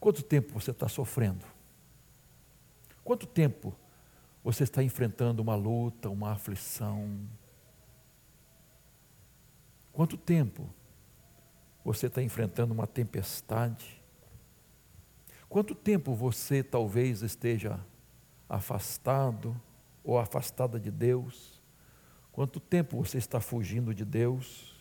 Quanto 0.00 0.22
tempo 0.22 0.52
você 0.52 0.70
está 0.70 0.88
sofrendo? 0.88 1.44
Quanto 3.02 3.26
tempo 3.26 3.74
você 4.42 4.64
está 4.64 4.82
enfrentando 4.82 5.42
uma 5.42 5.54
luta, 5.54 6.08
uma 6.08 6.32
aflição? 6.32 7.20
Quanto 9.92 10.16
tempo 10.16 10.68
você 11.84 12.06
está 12.06 12.22
enfrentando 12.22 12.74
uma 12.74 12.86
tempestade? 12.86 14.02
Quanto 15.48 15.74
tempo 15.74 16.14
você 16.14 16.62
talvez 16.62 17.22
esteja 17.22 17.80
afastado 18.48 19.60
ou 20.04 20.18
afastada 20.18 20.78
de 20.78 20.90
Deus? 20.90 21.55
Quanto 22.36 22.60
tempo 22.60 23.02
você 23.02 23.16
está 23.16 23.40
fugindo 23.40 23.94
de 23.94 24.04
Deus? 24.04 24.74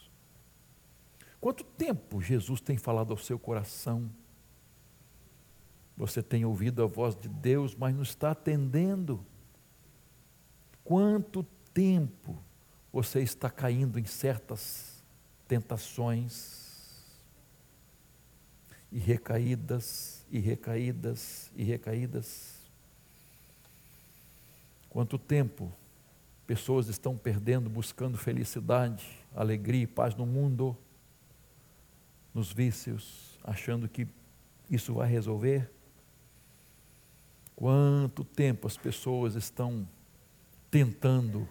Quanto 1.40 1.64
tempo 1.64 2.22
Jesus 2.22 2.60
tem 2.60 2.76
falado 2.76 3.12
ao 3.12 3.18
seu 3.18 3.40
coração? 3.40 4.12
Você 5.96 6.22
tem 6.22 6.44
ouvido 6.44 6.84
a 6.84 6.86
voz 6.86 7.16
de 7.16 7.30
Deus, 7.30 7.74
mas 7.74 7.96
não 7.96 8.04
está 8.04 8.32
atendendo? 8.32 9.26
Quanto 10.84 11.44
tempo 11.74 12.38
você 12.92 13.22
está 13.22 13.50
caindo 13.50 13.98
em 13.98 14.04
certas 14.04 15.02
tentações 15.48 17.02
e 18.92 19.00
recaídas 19.00 20.26
e 20.30 20.40
recaídas 20.40 21.50
e 21.56 21.64
recaídas. 21.64 22.56
Quanto 24.90 25.18
tempo 25.18 25.72
pessoas 26.46 26.88
estão 26.88 27.18
perdendo, 27.18 27.70
buscando 27.70 28.18
felicidade, 28.18 29.06
alegria 29.36 29.84
e 29.84 29.88
paz 29.88 30.16
no 30.16 30.26
mundo, 30.26 30.78
nos 32.34 32.52
vícios, 32.52 33.40
achando 33.44 33.88
que 33.90 34.08
isso 34.70 34.94
vai 34.94 35.10
resolver? 35.10 35.70
Quanto 37.56 38.24
tempo 38.24 38.68
as 38.68 38.78
pessoas 38.78 39.36
estão 39.36 39.88
tentando 40.70 41.48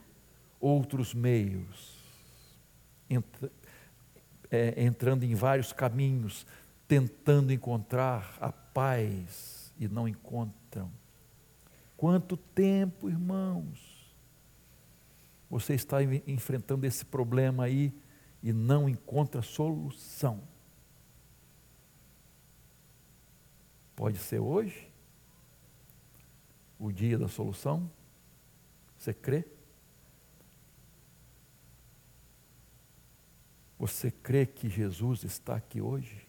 outros 0.60 1.14
meios, 1.14 1.94
é, 4.50 4.84
entrando 4.84 5.24
em 5.24 5.34
vários 5.34 5.72
caminhos, 5.72 6.46
tentando 6.86 7.52
encontrar 7.52 8.36
a 8.40 8.52
paz 8.52 9.72
e 9.78 9.88
não 9.88 10.06
encontram. 10.06 10.90
Quanto 11.96 12.36
tempo, 12.36 13.08
irmãos, 13.08 13.93
você 15.48 15.74
está 15.74 15.98
enfrentando 16.26 16.86
esse 16.86 17.04
problema 17.04 17.64
aí 17.64 17.92
e 18.42 18.52
não 18.52 18.88
encontra 18.88 19.42
solução? 19.42 20.42
Pode 23.94 24.18
ser 24.18 24.40
hoje 24.40 24.90
o 26.78 26.90
dia 26.90 27.16
da 27.18 27.28
solução? 27.28 27.90
Você 28.98 29.14
crê? 29.14 29.44
Você 33.78 34.10
crê 34.10 34.46
que 34.46 34.68
Jesus 34.68 35.24
está 35.24 35.56
aqui 35.56 35.80
hoje? 35.80 36.24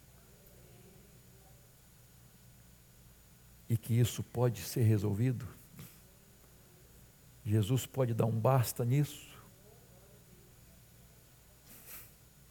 e 3.69 3.77
que 3.77 3.93
isso 3.99 4.23
pode 4.23 4.61
ser 4.61 4.83
resolvido? 4.83 5.47
Jesus 7.45 7.85
pode 7.85 8.13
dar 8.13 8.25
um 8.25 8.39
basta 8.39 8.83
nisso? 8.83 9.35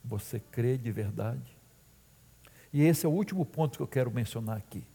Você 0.05 0.38
crê 0.38 0.78
de 0.78 0.92
verdade? 0.92 1.57
E 2.72 2.82
esse 2.82 3.05
é 3.05 3.09
o 3.09 3.12
último 3.12 3.45
ponto 3.45 3.76
que 3.76 3.82
eu 3.82 3.88
quero 3.88 4.11
mencionar 4.11 4.57
aqui. 4.57 4.86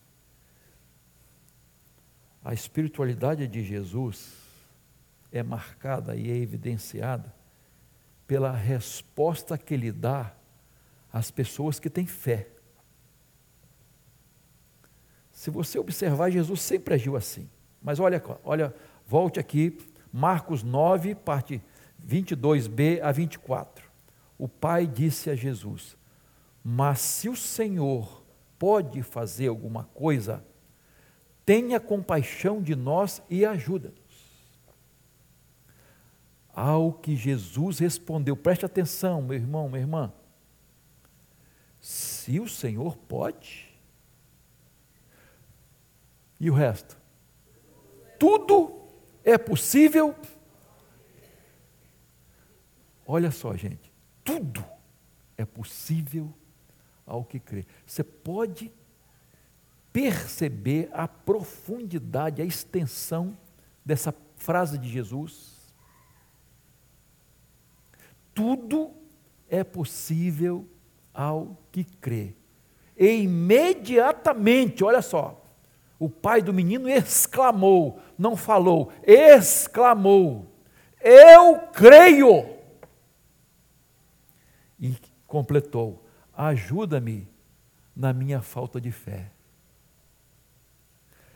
A 2.44 2.54
espiritualidade 2.54 3.48
de 3.48 3.64
Jesus 3.64 4.38
é 5.32 5.44
marcada 5.44 6.16
e 6.16 6.32
é 6.32 6.36
evidenciada 6.36 7.34
pela 8.26 8.52
resposta 8.52 9.58
que 9.58 9.74
ele 9.74 9.92
dá 9.92 10.34
às 11.12 11.32
pessoas 11.32 11.80
que 11.80 11.90
têm 11.90 12.06
fé. 12.06 12.48
Se 15.32 15.50
você 15.50 15.80
observar, 15.80 16.30
Jesus 16.30 16.62
sempre 16.62 16.94
agiu 16.94 17.16
assim. 17.16 17.50
Mas 17.82 18.00
olha, 18.00 18.22
olha, 18.44 18.76
volte 19.08 19.40
aqui, 19.40 19.78
Marcos 20.12 20.64
9, 20.64 21.16
parte 21.16 21.62
22b 22.06 23.02
a 23.02 23.12
24. 23.12 23.90
O 24.38 24.48
pai 24.48 24.88
disse 24.88 25.30
a 25.30 25.36
Jesus: 25.36 25.98
Mas 26.64 27.00
se 27.00 27.30
o 27.30 27.36
Senhor 27.36 28.24
pode 28.58 29.04
fazer 29.04 29.48
alguma 29.48 29.84
coisa, 29.86 30.44
tenha 31.46 31.80
compaixão 31.80 32.62
de 32.62 32.76
nós 32.76 33.22
e 33.30 33.46
ajuda-nos. 33.46 34.00
Ao 36.54 36.92
que 36.92 37.16
Jesus 37.16 37.80
respondeu, 37.80 38.36
preste 38.36 38.66
atenção, 38.66 39.22
meu 39.22 39.36
irmão, 39.36 39.70
minha 39.70 39.82
irmã. 39.82 40.12
Se 41.80 42.40
o 42.40 42.50
Senhor 42.50 42.98
pode, 42.98 43.70
e 46.40 46.50
o 46.50 46.54
resto? 46.54 46.98
Tudo 48.18 48.79
é 49.30 49.38
possível. 49.38 50.16
Olha 53.06 53.32
só, 53.32 53.56
gente, 53.56 53.92
tudo 54.24 54.64
é 55.38 55.46
possível 55.46 56.34
ao 57.06 57.24
que 57.24 57.40
crê. 57.40 57.66
Você 57.86 58.04
pode 58.04 58.72
perceber 59.92 60.90
a 60.94 61.08
profundidade, 61.08 62.42
a 62.42 62.46
extensão 62.46 63.38
dessa 63.84 64.14
frase 64.36 64.78
de 64.78 64.88
Jesus? 64.88 65.74
Tudo 68.34 68.92
é 69.50 69.64
possível 69.64 70.68
ao 71.14 71.58
que 71.72 71.84
crê. 71.84 72.36
E 72.96 73.24
imediatamente, 73.24 74.84
olha 74.84 75.02
só, 75.02 75.44
o 76.00 76.10
pai 76.10 76.42
do 76.42 76.54
menino 76.54 76.90
exclamou, 76.90 78.02
não 78.18 78.38
falou, 78.38 78.92
exclamou: 79.04 80.50
Eu 81.02 81.60
creio. 81.74 82.58
E 84.80 84.96
completou: 85.28 86.06
Ajuda-me 86.34 87.28
na 87.94 88.14
minha 88.14 88.42
falta 88.42 88.80
de 88.80 88.92
fé. 88.92 89.30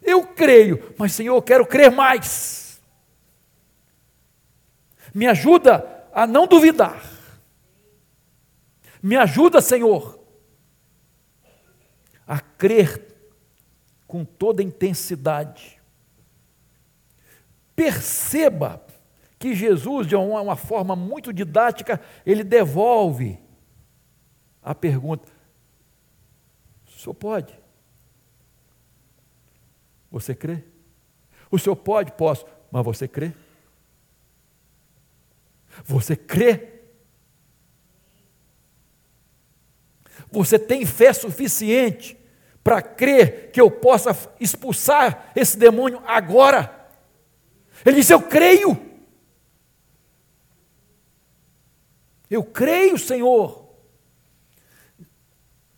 Eu 0.02 0.26
creio, 0.28 0.94
mas 0.98 1.12
Senhor, 1.12 1.36
eu 1.36 1.42
quero 1.42 1.66
crer 1.66 1.92
mais. 1.92 2.82
Me 5.14 5.28
ajuda 5.28 6.08
a 6.14 6.26
não 6.26 6.48
duvidar. 6.48 7.04
Me 9.02 9.18
ajuda, 9.18 9.60
Senhor, 9.62 10.18
a 12.26 12.40
crer 12.40 13.13
com 14.14 14.24
toda 14.24 14.62
intensidade. 14.62 15.82
Perceba 17.76 18.86
que 19.40 19.56
Jesus, 19.56 20.06
de 20.06 20.16
uma, 20.16 20.40
uma 20.40 20.56
forma 20.56 20.96
muito 20.96 21.34
didática, 21.34 22.00
ele 22.24 22.44
devolve 22.44 23.40
a 24.62 24.76
pergunta: 24.76 25.32
o 26.86 26.92
senhor 26.92 27.16
pode? 27.16 27.60
Você 30.12 30.36
crê? 30.36 30.64
O 31.50 31.58
senhor 31.58 31.76
pode? 31.76 32.12
Posso, 32.12 32.46
mas 32.72 32.86
você 32.86 33.08
crê? 33.08 33.34
Você 35.84 36.16
crê? 36.16 36.82
Você 40.32 40.60
tem 40.60 40.86
fé 40.86 41.12
suficiente 41.14 42.16
para 42.64 42.82
crer 42.82 43.52
que 43.52 43.60
eu 43.60 43.70
possa 43.70 44.18
expulsar 44.40 45.32
esse 45.36 45.58
demônio 45.58 46.02
agora. 46.06 46.88
Ele 47.86 47.98
disse: 47.98 48.14
Eu 48.14 48.22
creio. 48.22 48.80
Eu 52.30 52.44
creio, 52.44 52.98
Senhor. 52.98 53.62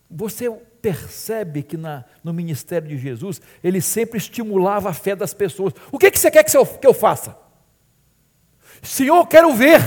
Você 0.09 0.49
percebe 0.81 1.63
que 1.63 1.75
na, 1.75 2.05
no 2.23 2.31
ministério 2.31 2.87
de 2.87 2.97
Jesus, 2.97 3.41
ele 3.63 3.81
sempre 3.81 4.19
estimulava 4.19 4.89
a 4.89 4.93
fé 4.93 5.15
das 5.15 5.33
pessoas. 5.33 5.73
O 5.91 5.97
que, 5.97 6.11
que 6.11 6.19
você 6.19 6.29
quer 6.29 6.43
que 6.43 6.55
eu, 6.55 6.65
que 6.65 6.85
eu 6.85 6.93
faça? 6.93 7.35
Senhor, 8.83 9.25
quero 9.27 9.51
ver. 9.53 9.79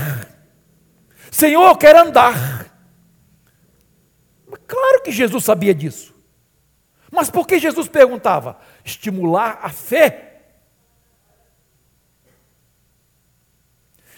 Senhor, 1.31 1.75
quero 1.77 1.99
andar. 1.99 2.69
Claro 4.67 5.01
que 5.01 5.11
Jesus 5.11 5.43
sabia 5.45 5.73
disso. 5.73 6.13
Mas 7.19 7.29
por 7.29 7.45
que 7.45 7.59
Jesus 7.59 7.89
perguntava? 7.89 8.57
Estimular 8.81 9.59
a 9.61 9.69
fé. 9.69 10.39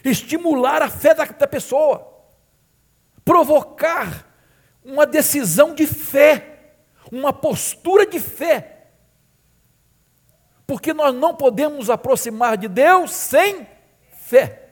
Estimular 0.05 0.83
a 0.83 0.87
fé 0.87 1.15
da, 1.15 1.25
da 1.25 1.47
pessoa. 1.47 2.15
Provocar 3.25 4.27
uma 4.85 5.07
decisão 5.07 5.73
de 5.73 5.87
fé. 5.87 6.75
Uma 7.11 7.33
postura 7.33 8.05
de 8.05 8.19
fé. 8.19 8.89
Porque 10.67 10.93
nós 10.93 11.11
não 11.11 11.35
podemos 11.35 11.89
aproximar 11.89 12.55
de 12.55 12.67
Deus 12.67 13.11
sem 13.11 13.67
fé. 14.11 14.69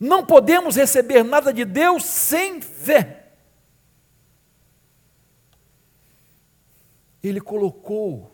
Não 0.00 0.26
podemos 0.26 0.74
receber 0.74 1.22
nada 1.22 1.52
de 1.52 1.64
Deus 1.64 2.02
sem 2.04 2.60
fé. 2.60 3.21
Ele 7.22 7.40
colocou, 7.40 8.32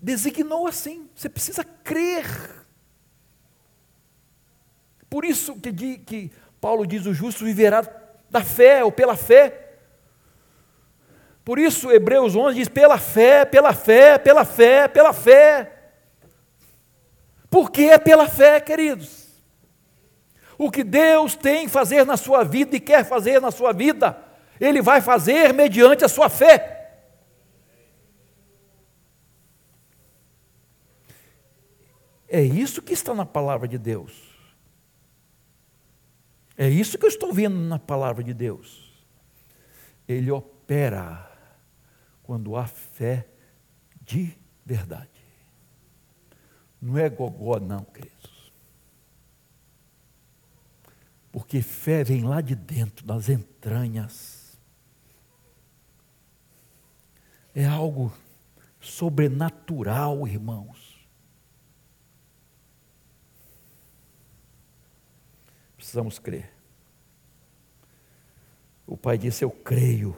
designou 0.00 0.66
assim, 0.66 1.08
você 1.14 1.28
precisa 1.28 1.62
crer. 1.62 2.24
Por 5.08 5.24
isso 5.24 5.56
que, 5.56 5.98
que 5.98 6.32
Paulo 6.60 6.86
diz: 6.86 7.04
o 7.06 7.12
justo 7.12 7.44
viverá 7.44 7.82
da 8.30 8.42
fé 8.42 8.82
ou 8.84 8.92
pela 8.92 9.16
fé. 9.16 9.66
Por 11.44 11.58
isso, 11.58 11.90
Hebreus 11.90 12.36
11 12.36 12.56
diz: 12.56 12.68
pela 12.68 12.96
fé, 12.96 13.44
pela 13.44 13.72
fé, 13.72 14.18
pela 14.18 14.44
fé, 14.44 14.88
pela 14.88 15.12
fé. 15.12 15.72
Porque 17.50 17.82
é 17.82 17.98
pela 17.98 18.28
fé, 18.28 18.60
queridos. 18.60 19.28
O 20.56 20.70
que 20.70 20.84
Deus 20.84 21.34
tem 21.34 21.66
fazer 21.66 22.06
na 22.06 22.16
sua 22.16 22.44
vida 22.44 22.76
e 22.76 22.80
quer 22.80 23.04
fazer 23.04 23.40
na 23.40 23.50
sua 23.50 23.72
vida, 23.72 24.16
Ele 24.60 24.80
vai 24.80 25.00
fazer 25.00 25.52
mediante 25.52 26.04
a 26.04 26.08
sua 26.08 26.28
fé. 26.28 26.79
É 32.32 32.40
isso 32.40 32.80
que 32.80 32.92
está 32.92 33.12
na 33.12 33.26
palavra 33.26 33.66
de 33.66 33.76
Deus. 33.76 34.30
É 36.56 36.68
isso 36.68 36.96
que 36.96 37.04
eu 37.04 37.08
estou 37.08 37.32
vendo 37.32 37.58
na 37.58 37.76
palavra 37.76 38.22
de 38.22 38.32
Deus. 38.32 38.88
Ele 40.06 40.30
opera 40.30 41.28
quando 42.22 42.54
há 42.54 42.68
fé 42.68 43.26
de 44.02 44.32
verdade. 44.64 45.08
Não 46.80 46.96
é 46.96 47.08
gogó, 47.08 47.58
não, 47.58 47.82
queridos. 47.82 48.52
Porque 51.32 51.60
fé 51.60 52.04
vem 52.04 52.22
lá 52.22 52.40
de 52.40 52.54
dentro, 52.54 53.04
das 53.04 53.28
entranhas. 53.28 54.56
É 57.52 57.66
algo 57.66 58.12
sobrenatural, 58.80 60.28
irmãos. 60.28 60.89
Precisamos 65.90 66.20
crer. 66.20 66.48
O 68.86 68.96
pai 68.96 69.18
disse: 69.18 69.44
Eu 69.44 69.50
creio, 69.50 70.16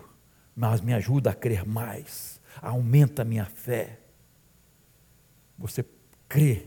mas 0.54 0.82
me 0.82 0.92
ajuda 0.92 1.30
a 1.30 1.34
crer 1.34 1.66
mais, 1.66 2.38
aumenta 2.60 3.22
a 3.22 3.24
minha 3.24 3.46
fé. 3.46 3.98
Você 5.56 5.82
crê 6.28 6.66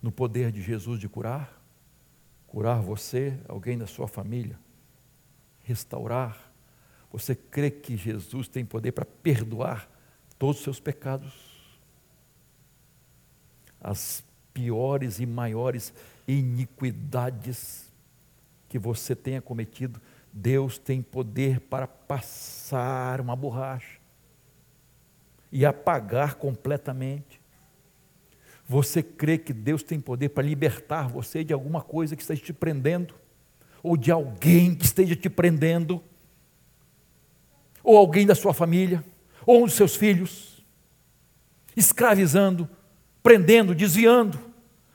no 0.00 0.10
poder 0.10 0.50
de 0.50 0.62
Jesus 0.62 0.98
de 0.98 1.06
curar? 1.06 1.62
Curar 2.46 2.80
você, 2.80 3.38
alguém 3.46 3.76
da 3.76 3.86
sua 3.86 4.08
família, 4.08 4.58
restaurar. 5.62 6.50
Você 7.12 7.34
crê 7.34 7.70
que 7.70 7.94
Jesus 7.94 8.48
tem 8.48 8.64
poder 8.64 8.92
para 8.92 9.04
perdoar 9.04 9.86
todos 10.38 10.56
os 10.56 10.64
seus 10.64 10.80
pecados? 10.80 11.34
As 13.78 14.24
piores 14.54 15.20
e 15.20 15.26
maiores 15.26 15.92
iniquidades 16.26 17.90
que 18.68 18.78
você 18.78 19.16
tenha 19.16 19.42
cometido, 19.42 20.00
Deus 20.32 20.78
tem 20.78 21.02
poder 21.02 21.60
para 21.60 21.86
passar 21.86 23.20
uma 23.20 23.34
borracha 23.34 23.98
e 25.50 25.66
apagar 25.66 26.36
completamente. 26.36 27.40
Você 28.68 29.02
crê 29.02 29.36
que 29.36 29.52
Deus 29.52 29.82
tem 29.82 29.98
poder 30.00 30.28
para 30.28 30.44
libertar 30.44 31.08
você 31.08 31.42
de 31.42 31.52
alguma 31.52 31.82
coisa 31.82 32.14
que 32.14 32.22
esteja 32.22 32.42
te 32.42 32.52
prendendo? 32.52 33.14
Ou 33.82 33.96
de 33.96 34.12
alguém 34.12 34.74
que 34.74 34.84
esteja 34.84 35.16
te 35.16 35.28
prendendo? 35.28 36.00
Ou 37.82 37.96
alguém 37.96 38.24
da 38.24 38.34
sua 38.34 38.54
família? 38.54 39.02
Ou 39.44 39.62
um 39.62 39.64
dos 39.64 39.74
seus 39.74 39.96
filhos? 39.96 40.64
Escravizando, 41.76 42.68
prendendo, 43.22 43.74
desviando, 43.74 44.38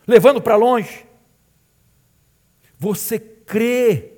levando 0.08 0.42
para 0.42 0.56
longe? 0.56 1.05
Você 2.78 3.18
crê 3.20 4.14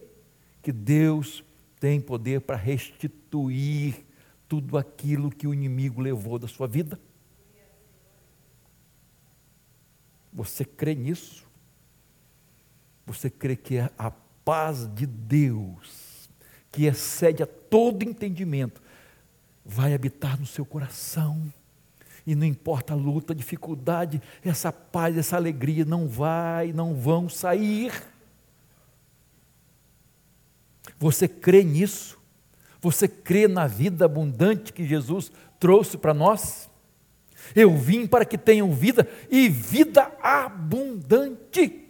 que 0.62 0.72
Deus 0.72 1.44
tem 1.80 2.02
poder 2.02 2.42
para 2.42 2.56
restituir 2.56 4.06
tudo 4.48 4.78
aquilo 4.78 5.30
que 5.30 5.48
o 5.48 5.54
inimigo 5.54 6.02
levou 6.02 6.40
da 6.40 6.48
sua 6.48 6.68
vida? 6.68 7.00
Você 10.34 10.64
crê 10.64 10.96
nisso? 10.96 11.46
Você 13.06 13.30
crê 13.30 13.56
que 13.56 13.78
é 13.78 13.90
a 13.98 14.12
paz 14.12 14.88
de 14.94 15.06
Deus, 15.06 16.30
que 16.72 16.86
excede 16.86 17.42
a 17.42 17.48
todo 17.48 18.04
entendimento, 18.04 18.82
vai 19.66 19.94
habitar 19.94 20.40
no 20.40 20.46
seu 20.46 20.66
coração? 20.66 21.52
E 22.26 22.36
não 22.36 22.46
importa 22.46 22.94
a 22.94 22.96
luta, 22.96 23.32
a 23.32 23.36
dificuldade, 23.36 24.22
essa 24.44 24.72
paz, 24.72 25.18
essa 25.18 25.38
alegria 25.38 25.86
não 25.86 26.08
vai, 26.08 26.74
não 26.74 26.94
vão 26.94 27.30
sair. 27.30 27.94
Você 31.00 31.28
crê 31.28 31.64
nisso? 31.64 32.18
Você 32.82 33.08
crê 33.08 33.48
na 33.48 33.68
vida 33.68 34.06
abundante 34.06 34.74
que 34.74 34.86
Jesus 34.86 35.32
trouxe 35.60 35.98
para 35.98 36.14
nós? 36.14 36.70
Eu 37.56 37.76
vim 37.76 38.08
para 38.08 38.26
que 38.26 38.38
tenham 38.38 38.74
vida 38.74 39.08
e 39.30 39.48
vida 39.50 40.12
abundante. 40.22 41.86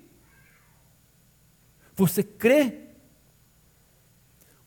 Você 1.95 2.23
crê? 2.23 2.87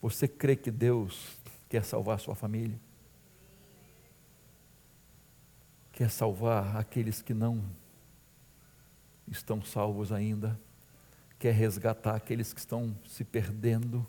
Você 0.01 0.27
crê 0.27 0.55
que 0.55 0.71
Deus 0.71 1.37
quer 1.69 1.83
salvar 1.83 2.19
sua 2.19 2.35
família? 2.35 2.79
Quer 5.91 6.09
salvar 6.09 6.75
aqueles 6.77 7.21
que 7.21 7.33
não 7.33 7.63
estão 9.27 9.61
salvos 9.61 10.11
ainda? 10.11 10.59
Quer 11.37 11.53
resgatar 11.53 12.15
aqueles 12.15 12.53
que 12.53 12.59
estão 12.59 12.95
se 13.07 13.23
perdendo? 13.23 14.05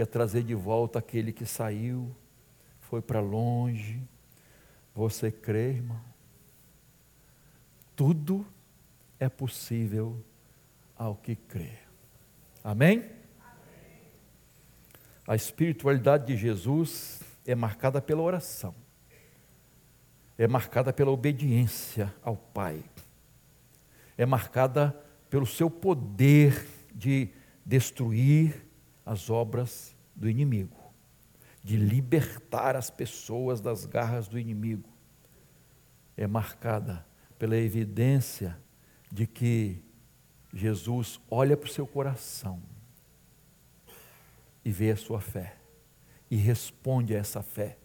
Quer 0.00 0.06
trazer 0.06 0.42
de 0.42 0.54
volta 0.54 0.98
aquele 0.98 1.30
que 1.30 1.44
saiu, 1.44 2.16
foi 2.80 3.02
para 3.02 3.20
longe. 3.20 4.02
Você 4.94 5.30
crê, 5.30 5.72
irmão? 5.72 6.00
Tudo 7.94 8.46
é 9.18 9.28
possível 9.28 10.24
ao 10.96 11.14
que 11.14 11.36
crê. 11.36 11.72
Amém? 12.64 13.10
A 15.28 15.36
espiritualidade 15.36 16.28
de 16.28 16.36
Jesus 16.40 17.20
é 17.44 17.54
marcada 17.54 18.00
pela 18.00 18.22
oração, 18.22 18.74
é 20.38 20.48
marcada 20.48 20.94
pela 20.94 21.10
obediência 21.10 22.14
ao 22.22 22.38
Pai, 22.38 22.82
é 24.16 24.24
marcada 24.24 24.98
pelo 25.28 25.44
seu 25.44 25.68
poder 25.68 26.66
de 26.90 27.28
destruir 27.66 28.69
as 29.04 29.30
obras 29.30 29.96
do 30.14 30.28
inimigo, 30.28 30.76
de 31.62 31.76
libertar 31.76 32.76
as 32.76 32.90
pessoas 32.90 33.60
das 33.60 33.84
garras 33.84 34.28
do 34.28 34.38
inimigo, 34.38 34.88
é 36.16 36.26
marcada 36.26 37.06
pela 37.38 37.56
evidência 37.56 38.58
de 39.10 39.26
que 39.26 39.82
Jesus 40.52 41.20
olha 41.30 41.56
para 41.56 41.68
o 41.68 41.72
seu 41.72 41.86
coração 41.86 42.62
e 44.64 44.70
vê 44.70 44.90
a 44.90 44.96
sua 44.96 45.20
fé, 45.20 45.56
e 46.30 46.36
responde 46.36 47.14
a 47.14 47.18
essa 47.18 47.42
fé, 47.42 47.78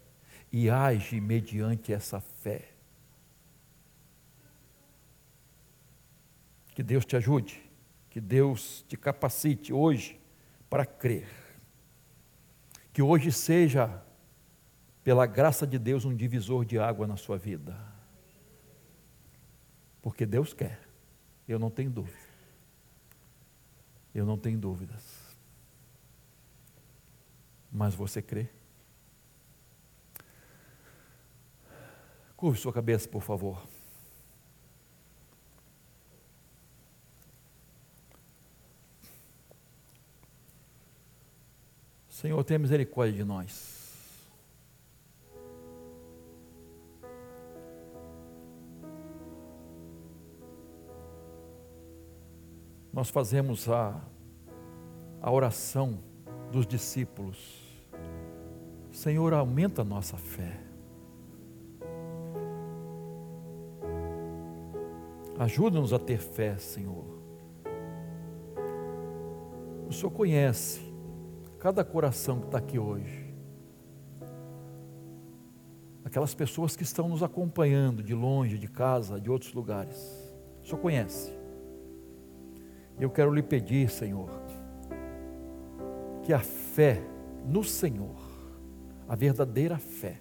e 0.52 0.70
age 0.70 1.22
mediante 1.22 1.94
essa 1.94 2.20
fé. 2.20 2.70
Que 6.74 6.84
Deus 6.84 7.06
te 7.06 7.16
ajude, 7.16 7.62
que 8.10 8.20
Deus 8.20 8.84
te 8.88 8.98
capacite 8.98 9.72
hoje 9.72 10.20
para 10.70 10.86
crer. 10.86 11.28
Que 12.92 13.02
hoje 13.02 13.32
seja, 13.32 14.02
pela 15.04 15.26
graça 15.26 15.68
de 15.68 15.78
Deus, 15.78 16.06
um 16.06 16.16
divisor 16.16 16.66
de 16.66 16.80
água 16.80 17.06
na 17.06 17.18
sua 17.18 17.38
vida. 17.38 17.78
Porque 20.02 20.26
Deus 20.26 20.54
quer, 20.54 20.80
eu 21.48 21.60
não 21.60 21.70
tenho 21.70 21.90
dúvida. 21.90 22.18
Eu 24.14 24.26
não 24.26 24.38
tenho 24.38 24.58
dúvidas. 24.58 25.04
Mas 27.72 27.94
você 27.94 28.22
crê? 28.22 28.48
Curve 32.38 32.58
sua 32.58 32.72
cabeça, 32.72 33.08
por 33.10 33.22
favor. 33.22 33.68
Senhor, 42.26 42.44
tenha 42.44 42.58
misericórdia 42.58 43.14
de 43.14 43.24
nós. 43.24 43.86
Nós 52.92 53.12
fazemos 53.12 53.70
a, 53.70 54.02
a 55.22 55.32
oração 55.32 56.00
dos 56.52 56.66
discípulos. 56.66 57.62
Senhor, 58.92 59.32
aumenta 59.32 59.84
a 59.84 59.86
nossa 59.86 60.18
fé. 60.18 60.60
Ajuda-nos 65.38 65.94
a 65.94 66.00
ter 66.00 66.18
fé, 66.18 66.58
Senhor. 66.58 67.06
O 69.88 69.94
Senhor 69.94 70.10
conhece 70.10 70.85
cada 71.66 71.84
coração 71.84 72.42
que 72.42 72.46
está 72.46 72.60
aqui 72.60 72.78
hoje. 72.78 73.26
Aquelas 76.04 76.36
pessoas 76.36 76.76
que 76.76 76.84
estão 76.84 77.10
nos 77.10 77.24
acompanhando 77.24 78.04
de 78.04 78.14
longe, 78.14 78.60
de 78.60 78.68
casa, 78.68 79.20
de 79.20 79.32
outros 79.32 79.52
lugares. 79.52 79.98
O 80.62 80.68
Senhor 80.68 80.78
conhece. 80.80 81.34
Eu 83.00 83.10
quero 83.10 83.34
lhe 83.34 83.42
pedir, 83.42 83.90
Senhor, 83.90 84.30
que 86.22 86.32
a 86.32 86.38
fé 86.38 87.02
no 87.44 87.64
Senhor, 87.64 88.16
a 89.10 89.16
verdadeira 89.16 89.80
fé, 89.80 90.20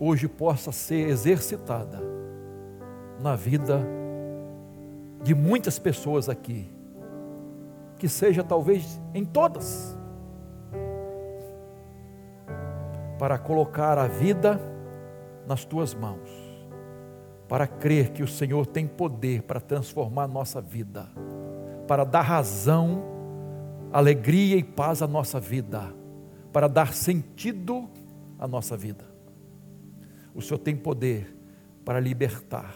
hoje 0.00 0.26
possa 0.26 0.72
ser 0.72 1.06
exercitada 1.06 2.00
na 3.20 3.36
vida 3.36 3.86
de 5.22 5.32
muitas 5.32 5.78
pessoas 5.78 6.28
aqui 6.28 6.73
que 8.04 8.08
seja 8.10 8.44
talvez 8.44 9.00
em 9.14 9.24
todas, 9.24 9.96
para 13.18 13.38
colocar 13.38 13.96
a 13.96 14.06
vida 14.06 14.60
nas 15.46 15.64
tuas 15.64 15.94
mãos, 15.94 16.28
para 17.48 17.66
crer 17.66 18.10
que 18.10 18.22
o 18.22 18.28
Senhor 18.28 18.66
tem 18.66 18.86
poder 18.86 19.40
para 19.44 19.58
transformar 19.58 20.24
a 20.24 20.28
nossa 20.28 20.60
vida, 20.60 21.08
para 21.88 22.04
dar 22.04 22.20
razão, 22.20 23.02
alegria 23.90 24.56
e 24.56 24.62
paz 24.62 25.00
à 25.00 25.06
nossa 25.06 25.40
vida, 25.40 25.80
para 26.52 26.68
dar 26.68 26.92
sentido 26.92 27.88
à 28.38 28.46
nossa 28.46 28.76
vida. 28.76 29.06
O 30.34 30.42
Senhor 30.42 30.58
tem 30.58 30.76
poder 30.76 31.34
para 31.86 32.00
libertar 32.00 32.74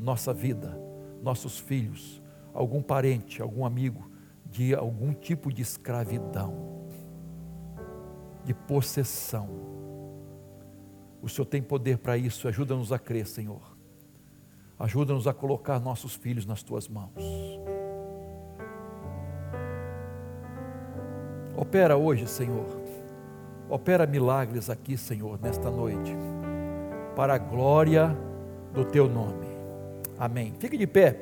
nossa 0.00 0.32
vida, 0.32 0.80
nossos 1.22 1.58
filhos, 1.58 2.22
algum 2.54 2.80
parente, 2.80 3.42
algum 3.42 3.66
amigo 3.66 4.10
de 4.52 4.74
algum 4.74 5.14
tipo 5.14 5.50
de 5.50 5.62
escravidão, 5.62 6.84
de 8.44 8.52
possessão. 8.52 9.48
O 11.22 11.28
Senhor 11.28 11.46
tem 11.46 11.62
poder 11.62 11.96
para 11.96 12.18
isso, 12.18 12.46
ajuda-nos 12.46 12.92
a 12.92 12.98
crer, 12.98 13.26
Senhor. 13.26 13.62
Ajuda-nos 14.78 15.26
a 15.26 15.32
colocar 15.32 15.80
nossos 15.80 16.14
filhos 16.14 16.44
nas 16.44 16.62
tuas 16.62 16.86
mãos. 16.86 17.14
Opera 21.56 21.96
hoje, 21.96 22.26
Senhor. 22.26 22.66
Opera 23.70 24.06
milagres 24.06 24.68
aqui, 24.68 24.98
Senhor, 24.98 25.40
nesta 25.40 25.70
noite, 25.70 26.14
para 27.16 27.34
a 27.34 27.38
glória 27.38 28.14
do 28.74 28.84
teu 28.84 29.08
nome. 29.08 29.46
Amém. 30.18 30.52
Fique 30.58 30.76
de 30.76 30.86
pé. 30.86 31.10